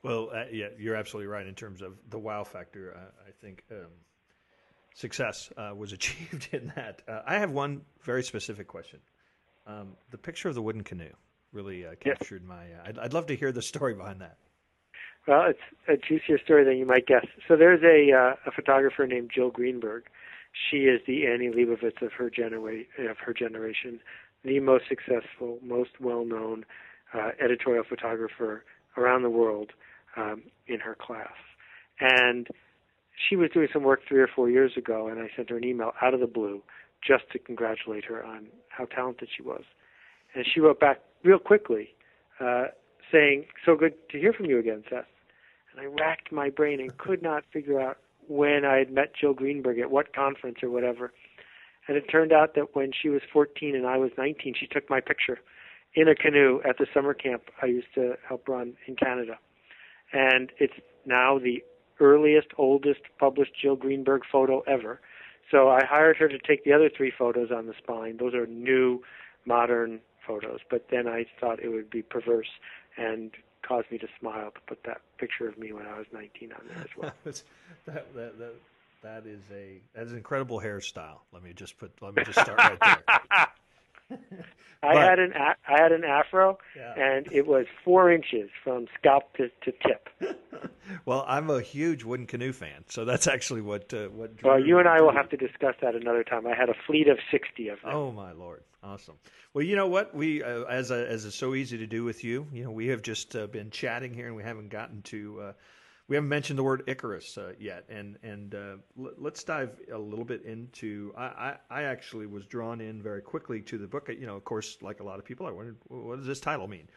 Well, 0.04 0.30
uh, 0.34 0.46
yeah, 0.52 0.68
you're 0.80 0.96
absolutely 0.96 1.28
right 1.28 1.46
in 1.46 1.54
terms 1.54 1.82
of 1.82 1.94
the 2.10 2.18
wow 2.18 2.44
factor. 2.44 2.96
Uh, 2.96 3.28
I 3.28 3.32
think 3.42 3.64
um, 3.72 3.88
success 4.96 5.52
uh, 5.58 5.74
was 5.76 5.94
achieved 5.94 6.50
in 6.52 6.72
that. 6.76 7.02
Uh, 7.08 7.22
I 7.26 7.40
have 7.40 7.52
one 7.52 7.82
very 8.04 8.24
specific 8.24 8.68
question. 8.68 9.00
Um, 9.68 9.96
the 10.10 10.18
picture 10.18 10.50
of 10.50 10.56
the 10.56 10.62
wooden 10.62 10.84
canoe 10.84 11.14
really 11.52 11.86
uh, 11.86 11.96
captured 12.00 12.44
my. 12.44 12.64
Uh, 12.64 12.88
I'd, 12.88 13.00
I'd, 13.00 13.14
love 13.14 13.28
to 13.28 13.36
hear 13.36 13.52
the 13.52 13.62
story 13.62 13.94
behind 13.94 14.22
that. 14.22 14.38
Well, 15.28 15.46
it's 15.50 15.60
a 15.88 15.98
juicier 15.98 16.40
story 16.44 16.64
than 16.64 16.78
you 16.78 16.86
might 16.86 17.06
guess. 17.06 17.26
So 17.48 17.56
there's 17.56 17.84
a 17.84 18.12
a 18.48 18.52
photographer 18.52 19.06
named 19.06 19.32
Jill 19.34 19.52
Greenberg. 19.52 20.04
She 20.70 20.78
is 20.78 21.02
the 21.08 21.28
Annie 21.28 21.50
Leibovitz 21.50 22.02
of 22.02 22.12
her 22.14 22.30
genera- 22.30 22.84
of 23.10 23.18
her 23.26 23.34
generation, 23.34 24.00
the 24.44 24.60
most 24.60 24.86
successful, 24.90 25.60
most 25.62 26.00
well-known 26.00 26.66
uh, 27.14 27.30
editorial 27.44 27.84
photographer 27.88 28.64
around 28.98 29.24
the 29.24 29.30
world 29.30 29.72
um, 30.18 30.44
in 30.68 30.80
her 30.80 30.96
class. 31.00 31.34
And 32.00 32.48
she 33.30 33.36
was 33.36 33.50
doing 33.52 33.68
some 33.72 33.84
work 33.84 34.02
three 34.08 34.20
or 34.20 34.28
four 34.28 34.50
years 34.50 34.74
ago, 34.76 35.08
and 35.08 35.20
I 35.20 35.30
sent 35.36 35.50
her 35.50 35.58
an 35.58 35.64
email 35.64 35.94
out 36.02 36.14
of 36.14 36.20
the 36.20 36.28
blue 36.28 36.62
just 37.06 37.24
to 37.32 37.40
congratulate 37.40 38.06
her 38.06 38.24
on 38.24 38.48
how 38.70 38.86
talented 38.86 39.30
she 39.36 39.44
was. 39.44 39.64
And 40.34 40.46
she 40.52 40.60
wrote 40.60 40.80
back 40.80 41.00
real 41.24 41.40
quickly 41.40 41.90
uh, 42.40 42.66
saying, 43.12 43.46
So 43.66 43.76
good 43.76 43.94
to 44.10 44.20
hear 44.20 44.34
from 44.34 44.46
you 44.46 44.60
again, 44.60 44.84
Seth. 44.90 45.06
And 45.72 45.82
I 45.82 45.86
racked 45.86 46.32
my 46.32 46.50
brain 46.50 46.80
and 46.80 46.98
could 46.98 47.22
not 47.22 47.44
figure 47.52 47.80
out 47.80 47.98
when 48.28 48.66
I 48.66 48.78
had 48.78 48.92
met 48.92 49.14
Jill 49.20 49.34
Greenberg 49.34 49.80
at 49.80 49.92
what 49.92 50.14
conference 50.14 50.58
or 50.62 50.70
whatever. 50.70 51.12
And 51.88 51.98
it 51.98 52.04
turned 52.10 52.32
out 52.32 52.56
that 52.56 52.76
when 52.76 52.92
she 53.00 53.10
was 53.10 53.22
14 53.32 53.76
and 53.76 53.88
I 53.88 53.98
was 53.98 54.12
19, 54.18 54.54
she 54.60 54.68
took 54.68 54.90
my 54.90 55.00
picture 55.00 55.40
in 55.94 56.08
a 56.08 56.16
canoe 56.16 56.62
at 56.68 56.78
the 56.78 56.88
summer 56.94 57.14
camp 57.14 57.44
I 57.62 57.66
used 57.66 57.94
to 57.96 58.16
help 58.28 58.48
run 58.48 58.74
in 58.88 58.96
Canada. 58.96 59.38
And 60.14 60.52
it's 60.60 60.74
now 61.06 61.40
the 61.40 61.64
earliest, 62.00 62.48
oldest 62.58 63.02
published 63.20 63.52
Jill 63.62 63.76
Greenberg 63.76 64.24
photo 64.32 64.62
ever. 64.62 65.02
So 65.50 65.70
I 65.70 65.86
hired 65.86 66.18
her 66.18 66.30
to 66.30 66.40
take 66.40 66.64
the 66.64 66.74
other 66.74 66.90
three 66.96 67.12
photos 67.18 67.50
on 67.52 67.68
the 67.68 67.74
spine. 67.78 68.18
Those 68.18 68.34
are 68.34 68.46
new, 68.46 69.02
modern 69.46 70.00
photos. 70.26 70.60
But 70.70 70.88
then 70.92 71.08
I 71.08 71.26
thought 71.40 71.62
it 71.62 71.70
would 71.70 71.90
be 71.90 72.02
perverse 72.02 72.50
and 72.98 73.32
cause 73.68 73.84
me 73.92 73.98
to 74.00 74.08
smile 74.20 74.52
to 74.52 74.62
put 74.68 74.84
that 74.86 75.02
picture 75.18 75.48
of 75.48 75.58
me 75.58 75.72
when 75.72 75.86
I 75.86 75.98
was 75.98 76.08
19 76.12 76.52
on 76.54 76.62
there 76.68 76.78
as 76.78 76.90
well. 76.98 77.14
that, 77.86 78.14
that, 78.16 78.40
that, 78.40 78.54
that 79.04 79.26
is 79.26 79.42
a 79.52 79.82
that 79.96 80.04
is 80.04 80.12
an 80.12 80.18
incredible 80.18 80.60
hairstyle. 80.60 81.20
Let 81.34 81.44
me 81.44 81.54
just 81.54 81.78
put 81.78 81.92
let 82.02 82.16
me 82.16 82.24
just 82.24 82.40
start 82.40 82.58
right 82.58 82.80
there. 82.80 83.48
I 84.84 84.96
had 85.00 85.20
an 85.20 85.34
I 85.34 85.56
had 85.68 85.92
an 85.92 86.04
afro, 86.04 86.58
yeah. 86.76 86.94
and 86.98 87.28
it 87.32 87.46
was 87.46 87.68
four 87.84 88.12
inches 88.12 88.50
from 88.64 88.88
scalp 88.98 89.36
to, 89.38 89.50
to 89.64 89.72
tip. 89.72 90.10
well, 91.06 91.24
I'm 91.28 91.52
a 91.52 91.62
huge 91.62 92.04
wooden 92.04 92.26
canoe 92.26 92.52
fan, 92.52 92.86
so 92.88 93.06
that's 93.06 93.28
actually 93.28 93.62
what 93.62 93.94
uh, 93.94 94.08
what. 94.08 94.32
Well, 94.44 94.60
you 94.60 94.80
and 94.80 94.88
I 94.88 95.02
will 95.02 95.14
have 95.14 95.30
to 95.30 95.38
discuss 95.38 95.76
that 95.82 95.94
another 95.94 96.24
time. 96.24 96.48
I 96.48 96.56
had 96.56 96.70
a 96.70 96.74
fleet 96.88 97.08
of 97.08 97.20
sixty 97.30 97.68
of 97.68 97.80
them. 97.82 97.92
Oh 97.94 98.12
my 98.12 98.32
lord, 98.32 98.64
awesome! 98.82 99.18
Well, 99.54 99.64
you 99.64 99.76
know 99.76 99.88
what 99.88 100.16
we 100.16 100.42
uh, 100.42 100.64
as 100.64 100.90
a, 100.90 101.08
as 101.08 101.26
is 101.26 101.36
so 101.36 101.54
easy 101.54 101.78
to 101.78 101.88
do 101.88 102.04
with 102.04 102.24
you, 102.24 102.48
you 102.52 102.64
know, 102.64 102.72
we 102.72 102.88
have 102.88 103.04
just 103.04 103.36
uh, 103.36 103.46
been 103.48 103.70
chatting 103.70 104.16
here, 104.16 104.28
and 104.28 104.36
we 104.36 104.44
haven't 104.44 104.70
gotten 104.70 105.04
to 105.04 105.42
uh, 105.42 105.54
we 106.12 106.18
haven't 106.18 106.28
mentioned 106.28 106.60
the 106.60 106.64
word 106.64 106.84
Icarus 106.88 107.38
uh, 107.38 107.54
yet, 107.58 107.86
and 107.88 108.18
and 108.22 108.54
uh, 108.54 108.76
l- 109.00 109.14
let's 109.18 109.46
dive 109.46 109.80
a 109.94 109.98
little 109.98 110.26
bit 110.26 110.44
into. 110.44 111.14
I, 111.18 111.24
I, 111.24 111.56
I 111.70 111.84
actually 111.84 112.26
was 112.26 112.46
drawn 112.46 112.82
in 112.82 113.02
very 113.02 113.22
quickly 113.22 113.62
to 113.62 113.78
the 113.78 113.88
book. 113.88 114.10
You 114.10 114.26
know, 114.26 114.36
of 114.36 114.44
course, 114.44 114.78
like 114.82 115.00
a 115.00 115.04
lot 115.04 115.20
of 115.20 115.24
people, 115.24 115.48
I 115.48 115.52
wondered 115.52 115.78
what 115.88 116.18
does 116.18 116.28
this 116.28 116.42
title 116.42 116.68
mean. 116.68 116.90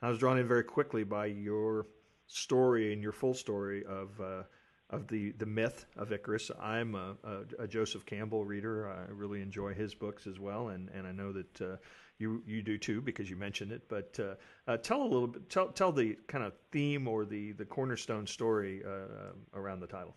I 0.00 0.08
was 0.08 0.18
drawn 0.18 0.38
in 0.38 0.46
very 0.46 0.62
quickly 0.62 1.02
by 1.02 1.26
your 1.26 1.88
story 2.28 2.92
and 2.92 3.02
your 3.02 3.10
full 3.10 3.34
story 3.34 3.84
of 3.84 4.20
uh, 4.20 4.42
of 4.88 5.08
the 5.08 5.32
the 5.32 5.46
myth 5.46 5.84
of 5.96 6.12
Icarus. 6.12 6.52
I'm 6.60 6.94
a, 6.94 7.16
a, 7.24 7.64
a, 7.64 7.66
Joseph 7.66 8.06
Campbell 8.06 8.44
reader. 8.44 8.88
I 8.88 9.10
really 9.10 9.42
enjoy 9.42 9.74
his 9.74 9.96
books 9.96 10.28
as 10.28 10.38
well, 10.38 10.68
and 10.68 10.88
and 10.90 11.08
I 11.08 11.10
know 11.10 11.32
that 11.32 11.60
uh, 11.60 11.76
you 12.20 12.42
you 12.46 12.62
do 12.62 12.78
too 12.78 13.00
because 13.00 13.28
you 13.28 13.36
mentioned 13.36 13.72
it. 13.72 13.82
But 13.88 14.18
uh, 14.20 14.34
uh, 14.70 14.76
tell 14.76 15.02
a 15.02 15.04
little 15.04 15.26
bit, 15.26 15.48
tell 15.48 15.68
tell 15.68 15.90
the 15.90 16.16
kind 16.28 16.44
of 16.44 16.52
theme 16.70 17.08
or 17.08 17.24
the 17.24 17.52
the 17.52 17.64
cornerstone 17.64 18.26
story 18.26 18.82
uh, 18.86 19.32
around 19.54 19.80
the 19.80 19.86
title. 19.86 20.14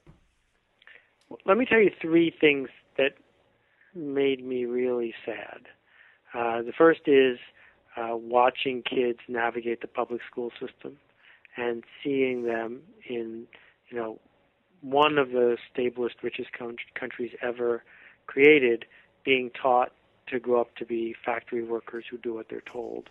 let 1.46 1.58
me 1.58 1.66
tell 1.66 1.80
you 1.80 1.92
three 2.02 2.34
things 2.40 2.70
that 2.98 3.14
made 3.96 4.46
me 4.46 4.66
really 4.66 5.14
sad. 5.26 5.68
Uh, 6.34 6.62
the 6.62 6.74
first 6.78 7.02
is 7.08 7.38
uh, 7.96 8.16
watching 8.16 8.82
kids 8.82 9.20
navigate 9.28 9.82
the 9.82 9.88
public 9.88 10.22
school 10.30 10.52
system 10.60 10.98
and 11.56 11.84
seeing 12.04 12.44
them 12.44 12.82
in 13.08 13.46
you 13.90 13.98
know 13.98 14.20
one 14.82 15.18
of 15.18 15.30
the 15.30 15.58
stablest, 15.74 16.22
richest 16.22 16.50
countries 17.00 17.32
ever 17.42 17.84
created 18.28 18.86
being 19.24 19.50
taught 19.50 19.94
to 20.28 20.40
grow 20.40 20.62
up 20.62 20.76
to 20.78 20.86
be 20.86 21.16
factory 21.26 21.64
workers 21.64 22.06
who 22.10 22.18
do 22.18 22.34
what 22.34 22.48
they're 22.50 22.64
told, 22.72 23.10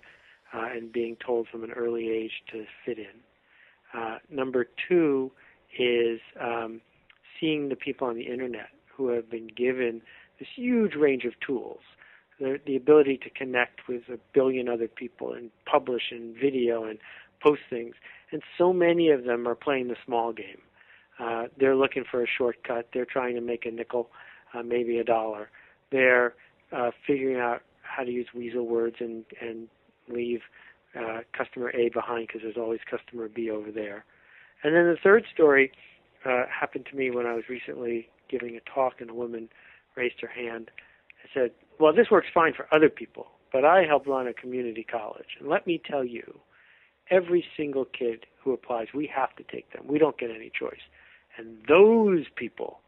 uh, 0.54 0.66
and 0.74 0.92
being 0.92 1.16
told 1.24 1.48
from 1.48 1.64
an 1.64 1.72
early 1.72 2.10
age 2.10 2.42
to 2.50 2.64
fit 2.84 2.98
in. 2.98 3.98
Uh, 3.98 4.18
number 4.30 4.66
two 4.88 5.30
is 5.78 6.20
um, 6.40 6.80
seeing 7.38 7.68
the 7.68 7.76
people 7.76 8.06
on 8.06 8.14
the 8.14 8.26
internet 8.26 8.68
who 8.96 9.08
have 9.08 9.30
been 9.30 9.48
given 9.48 10.02
this 10.38 10.48
huge 10.56 10.94
range 10.94 11.24
of 11.24 11.32
tools, 11.46 11.80
the, 12.40 12.58
the 12.66 12.76
ability 12.76 13.18
to 13.18 13.30
connect 13.30 13.88
with 13.88 14.02
a 14.08 14.18
billion 14.34 14.68
other 14.68 14.88
people 14.88 15.32
and 15.32 15.50
publish 15.70 16.10
and 16.10 16.34
video 16.34 16.84
and 16.84 16.98
post 17.42 17.60
things, 17.68 17.94
and 18.30 18.42
so 18.56 18.72
many 18.72 19.10
of 19.10 19.24
them 19.24 19.46
are 19.46 19.54
playing 19.54 19.88
the 19.88 19.96
small 20.04 20.32
game. 20.32 20.60
Uh, 21.18 21.44
they're 21.58 21.76
looking 21.76 22.04
for 22.10 22.22
a 22.22 22.26
shortcut. 22.26 22.88
They're 22.92 23.04
trying 23.04 23.34
to 23.34 23.40
make 23.40 23.66
a 23.66 23.70
nickel, 23.70 24.10
uh, 24.54 24.62
maybe 24.62 24.98
a 24.98 25.04
dollar. 25.04 25.50
They're 25.90 26.34
uh, 26.72 26.90
figuring 27.06 27.38
out 27.38 27.62
how 27.82 28.04
to 28.04 28.10
use 28.10 28.28
weasel 28.34 28.66
words 28.66 28.96
and 29.00 29.24
and 29.40 29.68
leave 30.08 30.40
uh, 30.98 31.20
customer 31.36 31.70
A 31.70 31.88
behind 31.90 32.26
because 32.26 32.42
there's 32.42 32.56
always 32.56 32.80
customer 32.90 33.28
B 33.28 33.50
over 33.50 33.70
there. 33.70 34.04
And 34.62 34.74
then 34.74 34.84
the 34.84 34.96
third 35.02 35.24
story 35.32 35.72
uh, 36.24 36.44
happened 36.48 36.86
to 36.90 36.96
me 36.96 37.10
when 37.10 37.26
I 37.26 37.34
was 37.34 37.44
recently 37.48 38.08
giving 38.28 38.56
a 38.56 38.60
talk, 38.60 39.00
and 39.00 39.10
a 39.10 39.14
woman 39.14 39.48
raised 39.96 40.20
her 40.20 40.28
hand 40.28 40.70
and 41.20 41.30
said, 41.34 41.50
"Well, 41.78 41.92
this 41.92 42.10
works 42.10 42.28
fine 42.32 42.52
for 42.54 42.66
other 42.72 42.88
people, 42.88 43.26
but 43.52 43.64
I 43.64 43.84
help 43.84 44.06
run 44.06 44.26
a 44.26 44.32
community 44.32 44.84
college, 44.84 45.36
and 45.38 45.48
let 45.48 45.66
me 45.66 45.80
tell 45.84 46.04
you." 46.04 46.40
Every 47.10 47.44
single 47.56 47.84
kid 47.84 48.24
who 48.42 48.52
applies, 48.52 48.86
we 48.94 49.10
have 49.14 49.34
to 49.36 49.42
take 49.42 49.70
them. 49.72 49.82
We 49.86 49.98
don't 49.98 50.16
get 50.16 50.30
any 50.30 50.50
choice. 50.58 50.80
And 51.36 51.58
those 51.68 52.24
people, 52.36 52.80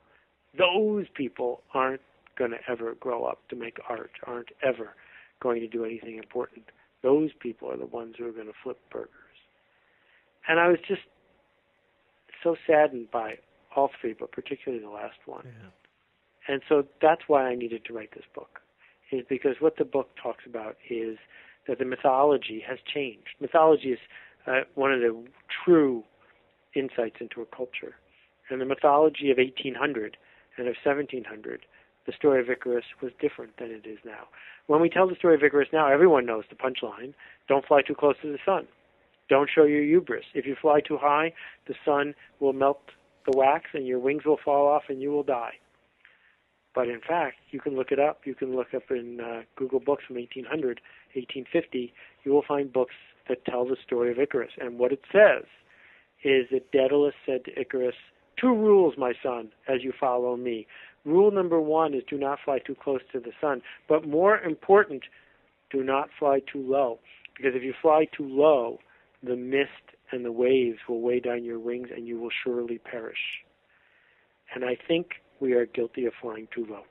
those 0.56 1.06
people 1.14 1.62
aren't 1.74 2.00
going 2.36 2.50
to 2.50 2.58
ever 2.68 2.94
grow 2.94 3.24
up 3.24 3.48
to 3.48 3.56
make 3.56 3.78
art, 3.88 4.12
aren't 4.26 4.50
ever 4.62 4.94
going 5.40 5.60
to 5.60 5.68
do 5.68 5.84
anything 5.84 6.16
important. 6.16 6.66
Those 7.02 7.30
people 7.38 7.70
are 7.70 7.76
the 7.76 7.86
ones 7.86 8.14
who 8.18 8.26
are 8.26 8.32
going 8.32 8.46
to 8.46 8.52
flip 8.62 8.78
burgers. 8.90 9.10
And 10.48 10.58
I 10.60 10.68
was 10.68 10.78
just 10.86 11.02
so 12.42 12.56
saddened 12.66 13.10
by 13.10 13.38
all 13.74 13.90
three, 14.00 14.14
but 14.18 14.32
particularly 14.32 14.82
the 14.82 14.90
last 14.90 15.18
one. 15.26 15.44
Yeah. 15.46 16.54
And 16.54 16.62
so 16.68 16.84
that's 17.00 17.22
why 17.26 17.48
I 17.48 17.54
needed 17.54 17.84
to 17.86 17.94
write 17.94 18.10
this 18.14 18.24
book, 18.34 18.60
is 19.10 19.24
because 19.28 19.56
what 19.60 19.76
the 19.76 19.84
book 19.84 20.10
talks 20.22 20.44
about 20.46 20.76
is 20.90 21.18
that 21.66 21.78
the 21.78 21.84
mythology 21.84 22.62
has 22.66 22.78
changed. 22.92 23.30
Mythology 23.40 23.92
is 23.92 23.98
uh, 24.46 24.60
one 24.74 24.92
of 24.92 25.00
the 25.00 25.24
true 25.64 26.04
insights 26.74 27.16
into 27.20 27.40
a 27.40 27.56
culture. 27.56 27.94
And 28.50 28.60
the 28.60 28.66
mythology 28.66 29.30
of 29.30 29.38
1800 29.38 30.16
and 30.58 30.68
of 30.68 30.74
1700 30.84 31.66
the 32.06 32.12
story 32.12 32.40
of 32.40 32.50
Icarus 32.50 32.84
was 33.02 33.12
different 33.20 33.56
than 33.58 33.70
it 33.70 33.86
is 33.86 33.98
now. 34.04 34.28
When 34.66 34.80
we 34.80 34.88
tell 34.88 35.08
the 35.08 35.16
story 35.16 35.34
of 35.34 35.42
Icarus 35.42 35.68
now, 35.72 35.90
everyone 35.90 36.26
knows 36.26 36.44
the 36.48 36.56
punchline 36.56 37.14
don't 37.48 37.66
fly 37.66 37.82
too 37.82 37.94
close 37.94 38.16
to 38.22 38.32
the 38.32 38.38
sun. 38.44 38.66
Don't 39.28 39.50
show 39.54 39.64
your 39.64 39.82
hubris. 39.82 40.24
If 40.34 40.46
you 40.46 40.56
fly 40.60 40.80
too 40.80 40.98
high, 41.00 41.32
the 41.66 41.74
sun 41.84 42.14
will 42.40 42.52
melt 42.52 42.80
the 43.30 43.36
wax 43.36 43.70
and 43.72 43.86
your 43.86 43.98
wings 43.98 44.24
will 44.24 44.38
fall 44.42 44.68
off 44.68 44.84
and 44.88 45.00
you 45.00 45.10
will 45.10 45.22
die. 45.22 45.54
But 46.74 46.88
in 46.88 47.00
fact, 47.06 47.36
you 47.50 47.60
can 47.60 47.76
look 47.76 47.92
it 47.92 48.00
up. 48.00 48.20
You 48.24 48.34
can 48.34 48.54
look 48.54 48.74
up 48.74 48.90
in 48.90 49.20
uh, 49.20 49.42
Google 49.56 49.80
Books 49.80 50.04
from 50.06 50.16
1800, 50.16 50.80
1850. 51.14 51.92
You 52.24 52.32
will 52.32 52.44
find 52.46 52.72
books 52.72 52.94
that 53.28 53.44
tell 53.44 53.64
the 53.64 53.76
story 53.84 54.10
of 54.10 54.18
Icarus. 54.18 54.52
And 54.60 54.78
what 54.78 54.92
it 54.92 55.02
says 55.12 55.44
is 56.24 56.46
that 56.50 56.72
Daedalus 56.72 57.14
said 57.24 57.44
to 57.44 57.58
Icarus, 57.58 57.94
Two 58.40 58.54
rules, 58.54 58.94
my 58.98 59.12
son, 59.22 59.52
as 59.68 59.84
you 59.84 59.92
follow 59.98 60.36
me. 60.36 60.66
Rule 61.04 61.30
number 61.30 61.60
one 61.60 61.94
is 61.94 62.02
do 62.08 62.16
not 62.16 62.38
fly 62.44 62.58
too 62.58 62.74
close 62.74 63.00
to 63.12 63.20
the 63.20 63.32
sun. 63.40 63.62
But 63.88 64.08
more 64.08 64.38
important, 64.38 65.02
do 65.70 65.82
not 65.84 66.08
fly 66.18 66.40
too 66.40 66.64
low. 66.66 66.98
Because 67.36 67.54
if 67.54 67.62
you 67.62 67.74
fly 67.82 68.06
too 68.16 68.26
low, 68.28 68.78
the 69.22 69.36
mist 69.36 69.70
and 70.12 70.24
the 70.24 70.32
waves 70.32 70.78
will 70.88 71.00
weigh 71.00 71.20
down 71.20 71.44
your 71.44 71.58
wings 71.58 71.88
and 71.94 72.06
you 72.06 72.18
will 72.18 72.30
surely 72.44 72.78
perish. 72.78 73.42
And 74.54 74.64
I 74.64 74.76
think 74.86 75.14
we 75.40 75.52
are 75.52 75.66
guilty 75.66 76.06
of 76.06 76.12
flying 76.20 76.48
too 76.54 76.66
low. 76.68 76.82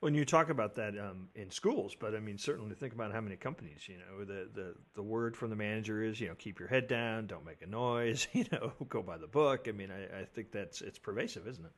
When 0.00 0.14
you 0.14 0.26
talk 0.26 0.50
about 0.50 0.74
that 0.74 0.98
um, 0.98 1.28
in 1.34 1.50
schools, 1.50 1.96
but 1.98 2.14
I 2.14 2.20
mean, 2.20 2.36
certainly 2.36 2.74
think 2.74 2.92
about 2.92 3.12
how 3.12 3.22
many 3.22 3.36
companies, 3.36 3.88
you 3.88 3.96
know, 3.96 4.24
the, 4.24 4.50
the, 4.54 4.74
the 4.96 5.02
word 5.02 5.34
from 5.34 5.48
the 5.48 5.56
manager 5.56 6.02
is, 6.02 6.20
you 6.20 6.28
know, 6.28 6.34
keep 6.34 6.58
your 6.58 6.68
head 6.68 6.88
down, 6.88 7.26
don't 7.26 7.46
make 7.46 7.62
a 7.62 7.66
noise, 7.66 8.28
you 8.34 8.44
know, 8.52 8.72
go 8.90 9.02
by 9.02 9.16
the 9.16 9.26
book. 9.26 9.66
I 9.66 9.72
mean, 9.72 9.90
I, 9.90 10.20
I 10.20 10.24
think 10.24 10.52
that's, 10.52 10.82
it's 10.82 10.98
pervasive, 10.98 11.48
isn't 11.48 11.64
it? 11.64 11.72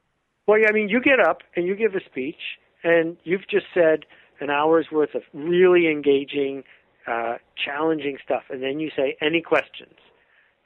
Well, 0.46 0.60
I 0.68 0.72
mean, 0.72 0.88
you 0.88 1.00
get 1.00 1.20
up 1.20 1.38
and 1.54 1.66
you 1.66 1.74
give 1.76 1.94
a 1.94 2.04
speech 2.04 2.58
and 2.84 3.16
you've 3.24 3.48
just 3.48 3.66
said 3.74 4.04
an 4.40 4.50
hour's 4.50 4.86
worth 4.92 5.14
of 5.14 5.22
really 5.32 5.88
engaging, 5.88 6.62
uh, 7.06 7.36
challenging 7.62 8.18
stuff. 8.24 8.42
And 8.50 8.62
then 8.62 8.78
you 8.78 8.90
say, 8.96 9.16
any 9.20 9.40
questions? 9.40 9.94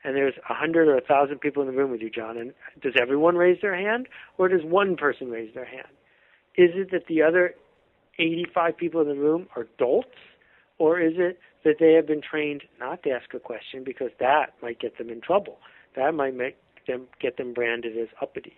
and 0.04 0.16
there's 0.16 0.34
a 0.49 0.54
hundred 0.54 0.88
or 0.88 0.96
a 0.96 1.00
thousand 1.00 1.40
people 1.40 1.62
in 1.62 1.68
the 1.68 1.76
room 1.76 1.90
with 1.90 2.00
you, 2.00 2.10
John, 2.10 2.37
and 2.37 2.52
does 2.80 2.94
everyone 3.00 3.37
raise 3.37 3.60
their 3.60 3.76
hand, 3.76 4.08
or 4.38 4.49
does 4.49 4.62
one 4.64 4.96
person 4.96 5.30
raise 5.30 5.52
their 5.54 5.64
hand? 5.64 5.88
Is 6.56 6.70
it 6.75 6.90
that 6.90 7.06
the 7.08 7.22
other 7.22 7.54
85 8.18 8.76
people 8.76 9.00
in 9.00 9.08
the 9.08 9.14
room 9.14 9.46
are 9.56 9.66
dolts, 9.78 10.08
or 10.78 11.00
is 11.00 11.14
it 11.16 11.38
that 11.64 11.76
they 11.78 11.92
have 11.92 12.06
been 12.06 12.22
trained 12.22 12.62
not 12.78 13.02
to 13.02 13.10
ask 13.10 13.32
a 13.34 13.38
question 13.38 13.84
because 13.84 14.10
that 14.18 14.54
might 14.62 14.80
get 14.80 14.96
them 14.99 15.10
in 15.10 15.20
trouble? 15.20 15.58
That 15.96 16.14
might 16.14 16.34
make 16.34 16.56
them 16.87 17.06
get 17.20 17.37
them 17.37 17.52
branded 17.52 17.96
as 17.99 18.08
uppity. 18.22 18.54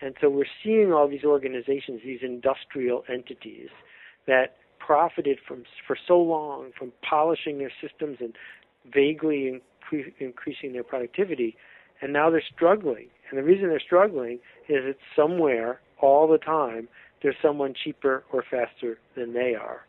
And 0.00 0.14
so 0.20 0.28
we're 0.28 0.44
seeing 0.62 0.92
all 0.92 1.08
these 1.08 1.24
organizations, 1.24 2.00
these 2.04 2.20
industrial 2.22 3.04
entities 3.08 3.68
that 4.26 4.56
profited 4.78 5.38
from 5.46 5.64
for 5.86 5.96
so 6.06 6.18
long 6.18 6.70
from 6.78 6.92
polishing 7.08 7.58
their 7.58 7.72
systems 7.80 8.18
and 8.20 8.34
vaguely 8.92 9.60
incre- 9.92 10.12
increasing 10.18 10.72
their 10.72 10.84
productivity, 10.84 11.56
and 12.00 12.12
now 12.12 12.30
they're 12.30 12.42
struggling. 12.54 13.08
And 13.30 13.38
the 13.38 13.42
reason 13.42 13.68
they're 13.68 13.80
struggling 13.80 14.38
is 14.68 14.84
that 14.84 14.96
somewhere, 15.16 15.80
all 16.00 16.28
the 16.28 16.38
time, 16.38 16.88
there's 17.22 17.36
someone 17.42 17.74
cheaper 17.82 18.22
or 18.32 18.44
faster 18.48 18.98
than 19.16 19.32
they 19.32 19.54
are. 19.54 19.80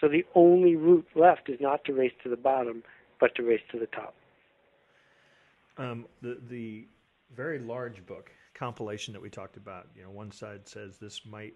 So 0.00 0.08
the 0.08 0.24
only 0.34 0.76
route 0.76 1.06
left 1.16 1.48
is 1.48 1.58
not 1.60 1.84
to 1.86 1.92
race 1.92 2.12
to 2.22 2.28
the 2.28 2.36
bottom, 2.36 2.84
but 3.20 3.34
to 3.34 3.42
race 3.42 3.60
to 3.72 3.78
the 3.78 3.86
top. 3.86 4.14
Um, 5.76 6.06
the 6.22 6.38
the 6.48 6.86
very 7.36 7.58
large 7.58 8.04
book 8.06 8.30
compilation 8.58 9.12
that 9.12 9.22
we 9.22 9.30
talked 9.30 9.56
about, 9.56 9.86
you 9.94 10.02
know, 10.02 10.10
one 10.10 10.32
side 10.32 10.66
says 10.66 10.98
this 10.98 11.24
might 11.24 11.54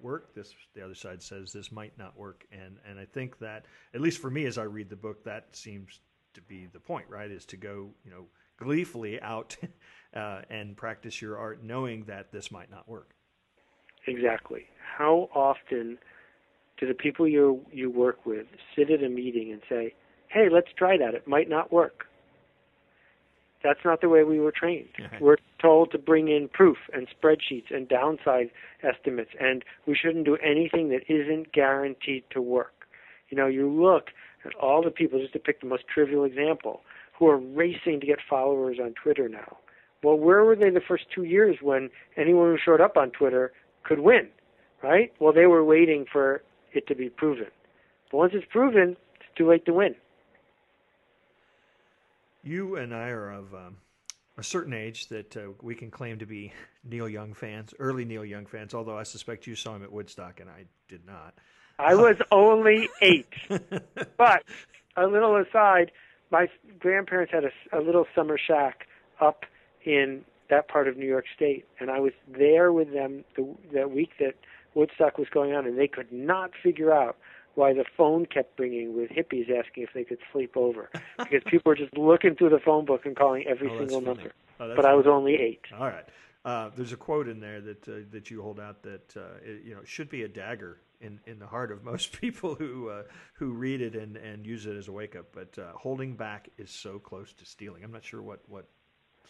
work, 0.00 0.34
this 0.34 0.54
the 0.74 0.84
other 0.84 0.94
side 0.94 1.22
says 1.22 1.52
this 1.52 1.72
might 1.72 1.96
not 1.98 2.16
work, 2.16 2.46
and 2.52 2.78
and 2.88 2.98
I 2.98 3.04
think 3.04 3.38
that 3.40 3.66
at 3.94 4.00
least 4.00 4.20
for 4.20 4.30
me 4.30 4.46
as 4.46 4.56
I 4.56 4.62
read 4.62 4.88
the 4.88 4.96
book, 4.96 5.24
that 5.24 5.48
seems 5.52 6.00
to 6.34 6.40
be 6.42 6.66
the 6.72 6.80
point, 6.80 7.06
right? 7.08 7.30
Is 7.30 7.44
to 7.46 7.56
go, 7.56 7.90
you 8.04 8.10
know, 8.10 8.26
gleefully 8.56 9.20
out 9.20 9.56
uh, 10.16 10.42
and 10.48 10.76
practice 10.76 11.20
your 11.20 11.38
art, 11.38 11.62
knowing 11.62 12.04
that 12.04 12.32
this 12.32 12.50
might 12.50 12.70
not 12.70 12.88
work. 12.88 13.14
Exactly. 14.06 14.66
How 14.96 15.28
often 15.34 15.98
do 16.78 16.86
the 16.86 16.94
people 16.94 17.26
you 17.26 17.64
you 17.72 17.90
work 17.90 18.26
with 18.26 18.46
sit 18.76 18.90
at 18.90 19.02
a 19.02 19.08
meeting 19.08 19.52
and 19.52 19.62
say, 19.68 19.94
"Hey, 20.28 20.48
let's 20.50 20.72
try 20.76 20.96
that. 20.98 21.14
It 21.14 21.26
might 21.26 21.48
not 21.48 21.72
work." 21.72 22.06
That's 23.64 23.80
not 23.82 24.02
the 24.02 24.10
way 24.10 24.22
we 24.22 24.38
were 24.38 24.52
trained. 24.52 24.90
We're 25.20 25.38
told 25.60 25.90
to 25.92 25.98
bring 25.98 26.28
in 26.28 26.48
proof 26.48 26.76
and 26.92 27.08
spreadsheets 27.08 27.74
and 27.74 27.88
downside 27.88 28.50
estimates, 28.82 29.30
and 29.40 29.64
we 29.86 29.96
shouldn't 29.96 30.26
do 30.26 30.36
anything 30.36 30.90
that 30.90 31.00
isn't 31.08 31.52
guaranteed 31.52 32.24
to 32.30 32.42
work. 32.42 32.86
You 33.30 33.38
know, 33.38 33.46
you 33.46 33.68
look 33.68 34.08
at 34.44 34.54
all 34.56 34.82
the 34.84 34.90
people, 34.90 35.18
just 35.18 35.32
to 35.32 35.38
pick 35.38 35.62
the 35.62 35.66
most 35.66 35.84
trivial 35.92 36.24
example, 36.24 36.82
who 37.18 37.26
are 37.28 37.38
racing 37.38 38.00
to 38.00 38.06
get 38.06 38.18
followers 38.28 38.76
on 38.80 38.94
Twitter 39.02 39.28
now. 39.28 39.56
Well, 40.02 40.16
where 40.16 40.44
were 40.44 40.54
they 40.54 40.68
the 40.68 40.82
first 40.86 41.04
two 41.14 41.24
years 41.24 41.56
when 41.62 41.88
anyone 42.18 42.50
who 42.50 42.58
showed 42.62 42.82
up 42.82 42.98
on 42.98 43.10
Twitter 43.10 43.52
could 43.82 44.00
win, 44.00 44.28
right? 44.82 45.10
Well, 45.18 45.32
they 45.32 45.46
were 45.46 45.64
waiting 45.64 46.04
for 46.10 46.42
it 46.74 46.86
to 46.88 46.94
be 46.94 47.08
proven. 47.08 47.46
But 48.10 48.18
once 48.18 48.32
it's 48.34 48.46
proven, 48.50 48.96
it's 49.14 49.38
too 49.38 49.48
late 49.48 49.64
to 49.64 49.72
win. 49.72 49.94
You 52.44 52.76
and 52.76 52.94
I 52.94 53.08
are 53.08 53.30
of 53.30 53.54
um, 53.54 53.78
a 54.36 54.42
certain 54.42 54.74
age 54.74 55.08
that 55.08 55.34
uh, 55.34 55.52
we 55.62 55.74
can 55.74 55.90
claim 55.90 56.18
to 56.18 56.26
be 56.26 56.52
Neil 56.84 57.08
Young 57.08 57.32
fans, 57.32 57.72
early 57.78 58.04
Neil 58.04 58.24
Young 58.24 58.44
fans, 58.44 58.74
although 58.74 58.98
I 58.98 59.04
suspect 59.04 59.46
you 59.46 59.54
saw 59.54 59.74
him 59.74 59.82
at 59.82 59.90
Woodstock 59.90 60.40
and 60.40 60.50
I 60.50 60.66
did 60.86 61.06
not. 61.06 61.32
I 61.78 61.94
was 61.94 62.16
only 62.30 62.90
eight. 63.00 63.32
but 63.48 64.42
a 64.94 65.06
little 65.06 65.36
aside, 65.36 65.90
my 66.30 66.48
grandparents 66.78 67.32
had 67.32 67.44
a, 67.44 67.50
a 67.72 67.80
little 67.80 68.06
summer 68.14 68.36
shack 68.36 68.88
up 69.22 69.46
in 69.86 70.22
that 70.50 70.68
part 70.68 70.86
of 70.86 70.98
New 70.98 71.06
York 71.06 71.24
State, 71.34 71.64
and 71.80 71.90
I 71.90 72.00
was 72.00 72.12
there 72.28 72.74
with 72.74 72.92
them 72.92 73.24
the, 73.36 73.54
that 73.72 73.90
week 73.90 74.10
that 74.20 74.34
Woodstock 74.74 75.16
was 75.16 75.28
going 75.32 75.54
on, 75.54 75.66
and 75.66 75.78
they 75.78 75.88
could 75.88 76.12
not 76.12 76.50
figure 76.62 76.92
out 76.92 77.16
why 77.56 77.72
the 77.72 77.84
phone 77.96 78.26
kept 78.26 78.58
ringing 78.58 78.96
with 78.96 79.10
hippies 79.10 79.50
asking 79.50 79.84
if 79.84 79.90
they 79.94 80.04
could 80.04 80.18
sleep 80.32 80.56
over 80.56 80.90
because 81.18 81.42
people 81.46 81.70
were 81.70 81.76
just 81.76 81.96
looking 81.96 82.34
through 82.34 82.50
the 82.50 82.58
phone 82.58 82.84
book 82.84 83.06
and 83.06 83.16
calling 83.16 83.44
every 83.46 83.68
oh, 83.70 83.78
single 83.78 84.00
number. 84.00 84.32
Oh, 84.60 84.68
but 84.68 84.76
funny. 84.76 84.88
I 84.88 84.94
was 84.94 85.06
only 85.06 85.34
eight. 85.34 85.60
All 85.78 85.86
right. 85.86 86.04
Uh, 86.44 86.70
there's 86.76 86.92
a 86.92 86.96
quote 86.96 87.26
in 87.26 87.40
there 87.40 87.60
that 87.60 87.88
uh, 87.88 87.92
that 88.10 88.30
you 88.30 88.42
hold 88.42 88.60
out 88.60 88.82
that 88.82 89.16
uh, 89.16 89.38
it, 89.42 89.64
you 89.64 89.74
know 89.74 89.80
should 89.84 90.10
be 90.10 90.24
a 90.24 90.28
dagger 90.28 90.78
in, 91.00 91.20
in 91.26 91.38
the 91.38 91.46
heart 91.46 91.72
of 91.72 91.84
most 91.92 92.20
people 92.20 92.54
who 92.54 92.88
uh, 92.88 93.02
who 93.34 93.52
read 93.52 93.80
it 93.80 93.94
and, 93.94 94.16
and 94.16 94.46
use 94.46 94.66
it 94.66 94.76
as 94.76 94.88
a 94.88 94.92
wake 94.92 95.16
up. 95.16 95.26
But 95.32 95.58
uh, 95.58 95.72
holding 95.74 96.16
back 96.16 96.48
is 96.58 96.70
so 96.70 96.98
close 96.98 97.32
to 97.34 97.46
stealing. 97.46 97.84
I'm 97.84 97.92
not 97.92 98.04
sure 98.04 98.22
what, 98.22 98.40
what 98.48 98.66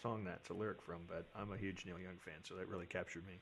song 0.01 0.23
that's 0.23 0.49
a 0.49 0.53
lyric 0.53 0.81
from, 0.81 1.01
but 1.07 1.25
I'm 1.35 1.51
a 1.51 1.57
huge 1.57 1.85
Neil 1.85 1.99
Young 1.99 2.17
fan, 2.17 2.35
so 2.43 2.55
that 2.55 2.67
really 2.67 2.85
captured 2.85 3.25
me. 3.25 3.39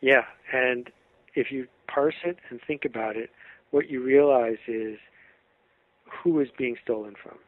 Yeah, 0.00 0.24
and 0.52 0.90
if 1.34 1.50
you 1.50 1.66
parse 1.86 2.14
it 2.24 2.38
and 2.50 2.60
think 2.66 2.84
about 2.84 3.16
it, 3.16 3.30
what 3.70 3.90
you 3.90 4.02
realize 4.02 4.58
is 4.66 4.98
who 6.22 6.40
is 6.40 6.48
being 6.56 6.76
stolen 6.82 7.14
from, 7.22 7.38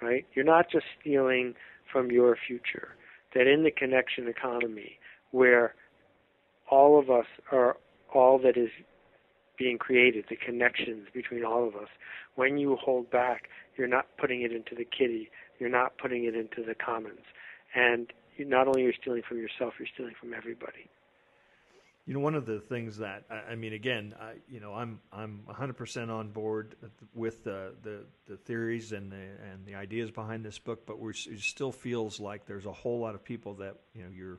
right? 0.00 0.26
You're 0.34 0.44
not 0.44 0.70
just 0.70 0.86
stealing 1.00 1.54
from 1.90 2.10
your 2.10 2.36
future. 2.46 2.88
That 3.34 3.46
in 3.46 3.64
the 3.64 3.70
connection 3.70 4.28
economy, 4.28 4.98
where 5.30 5.74
all 6.70 6.98
of 6.98 7.10
us 7.10 7.26
are 7.52 7.76
all 8.14 8.38
that 8.38 8.56
is 8.56 8.70
being 9.58 9.78
created, 9.78 10.26
the 10.28 10.36
connections 10.36 11.08
between 11.12 11.44
all 11.44 11.66
of 11.66 11.74
us. 11.74 11.88
When 12.34 12.58
you 12.58 12.76
hold 12.76 13.10
back, 13.10 13.48
you're 13.76 13.88
not 13.88 14.06
putting 14.18 14.42
it 14.42 14.52
into 14.52 14.74
the 14.74 14.84
kitty, 14.84 15.30
you're 15.58 15.70
not 15.70 15.98
putting 15.98 16.24
it 16.24 16.34
into 16.34 16.62
the 16.66 16.74
commons. 16.74 17.20
And 17.74 18.12
you, 18.36 18.44
not 18.44 18.68
only 18.68 18.82
are 18.82 18.86
you 18.86 18.92
stealing 19.00 19.22
from 19.26 19.38
yourself, 19.38 19.74
you're 19.78 19.88
stealing 19.92 20.14
from 20.18 20.34
everybody. 20.34 20.90
You 22.06 22.14
know, 22.14 22.20
one 22.20 22.36
of 22.36 22.46
the 22.46 22.60
things 22.60 22.98
that 22.98 23.24
I 23.50 23.56
mean, 23.56 23.72
again, 23.72 24.14
I, 24.20 24.34
you 24.48 24.60
know, 24.60 24.72
I'm 24.72 25.00
I'm 25.12 25.40
100% 25.50 26.08
on 26.08 26.30
board 26.30 26.76
with 27.14 27.42
the, 27.42 27.74
the 27.82 28.04
the 28.28 28.36
theories 28.36 28.92
and 28.92 29.10
the 29.10 29.16
and 29.16 29.66
the 29.66 29.74
ideas 29.74 30.12
behind 30.12 30.44
this 30.44 30.58
book, 30.60 30.86
but 30.86 31.00
we're, 31.00 31.10
it 31.10 31.40
still 31.40 31.72
feels 31.72 32.20
like 32.20 32.46
there's 32.46 32.66
a 32.66 32.72
whole 32.72 33.00
lot 33.00 33.16
of 33.16 33.24
people 33.24 33.54
that 33.54 33.74
you 33.92 34.04
know 34.04 34.10
you're 34.14 34.38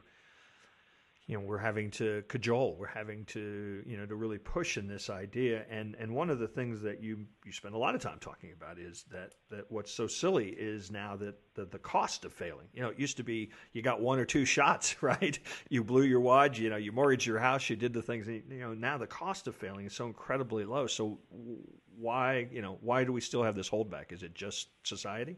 you 1.28 1.38
know 1.38 1.44
we're 1.44 1.58
having 1.58 1.92
to 1.92 2.24
cajole 2.30 2.78
we're 2.80 2.88
having 2.88 3.26
to 3.26 3.84
you 3.86 3.98
know 3.98 4.06
to 4.06 4.16
really 4.16 4.38
push 4.38 4.78
in 4.78 4.88
this 4.88 5.10
idea. 5.10 5.66
And 5.70 5.96
and 6.00 6.14
one 6.14 6.30
of 6.30 6.40
the 6.40 6.48
things 6.48 6.82
that 6.82 7.04
you 7.04 7.26
you 7.46 7.52
spend 7.52 7.76
a 7.76 7.78
lot 7.78 7.96
of 7.96 8.02
time 8.02 8.18
talking 8.20 8.54
about 8.54 8.80
is 8.80 9.06
that 9.12 9.34
that 9.52 9.66
what's 9.70 9.94
so 9.94 10.08
silly 10.08 10.50
is 10.50 10.90
now 10.90 11.18
that 11.18 11.36
the, 11.54 11.66
the 11.66 11.80
cost 11.80 12.24
of 12.24 12.34
failing 12.34 12.68
you 12.74 12.82
know 12.82 12.90
it 12.90 13.00
used 13.00 13.18
to 13.18 13.24
be 13.24 13.50
you 13.74 13.82
got 13.82 14.00
one 14.02 14.20
or 14.20 14.26
two 14.26 14.46
shots 14.46 14.96
right? 15.04 15.38
You 15.70 15.84
blew 15.84 16.04
your 16.04 16.22
wad 16.22 16.58
you 16.58 16.70
know 16.70 16.78
you 16.78 16.92
mortgaged 16.92 17.28
your 17.28 17.40
house 17.40 17.70
you 17.70 17.76
did 17.76 17.94
the 17.94 18.02
things 18.02 18.28
you 18.28 18.44
know 18.50 18.74
now 18.74 18.98
the 18.98 19.08
cost 19.08 19.48
of 19.48 19.56
failing 19.56 19.86
is 19.86 19.94
so 19.94 20.08
incredibly 20.08 20.64
low. 20.64 20.88
So 20.88 21.20
why 21.98 22.48
you 22.52 22.62
know 22.62 22.78
why 22.82 23.04
do 23.04 23.12
we 23.12 23.22
still 23.22 23.44
have 23.44 23.56
this 23.56 23.70
holdback? 23.70 24.12
Is 24.12 24.24
it 24.24 24.34
just 24.34 24.70
society? 24.84 25.36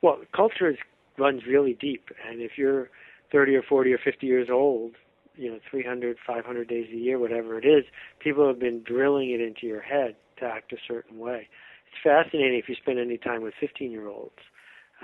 Well 0.00 0.20
culture 0.34 0.70
is, 0.70 0.78
runs 1.18 1.42
really 1.46 1.74
deep. 1.74 2.08
And 2.26 2.40
if 2.40 2.52
you're 2.56 2.88
30 3.32 3.56
or 3.56 3.62
40 3.62 3.92
or 3.92 3.98
50 3.98 4.26
years 4.26 4.48
old, 4.52 4.92
you 5.34 5.50
know 5.50 5.58
300 5.70 6.18
500 6.26 6.68
days 6.68 6.88
a 6.92 6.96
year 6.96 7.18
whatever 7.18 7.58
it 7.58 7.64
is 7.64 7.84
people 8.20 8.46
have 8.46 8.58
been 8.58 8.82
drilling 8.82 9.30
it 9.30 9.40
into 9.40 9.66
your 9.66 9.80
head 9.80 10.14
to 10.38 10.44
act 10.44 10.72
a 10.72 10.76
certain 10.86 11.18
way. 11.18 11.48
It's 11.88 12.02
fascinating 12.02 12.58
if 12.58 12.68
you 12.68 12.74
spend 12.74 12.98
any 12.98 13.16
time 13.16 13.42
with 13.42 13.54
15 13.58 13.90
year 13.90 14.08
olds 14.08 14.38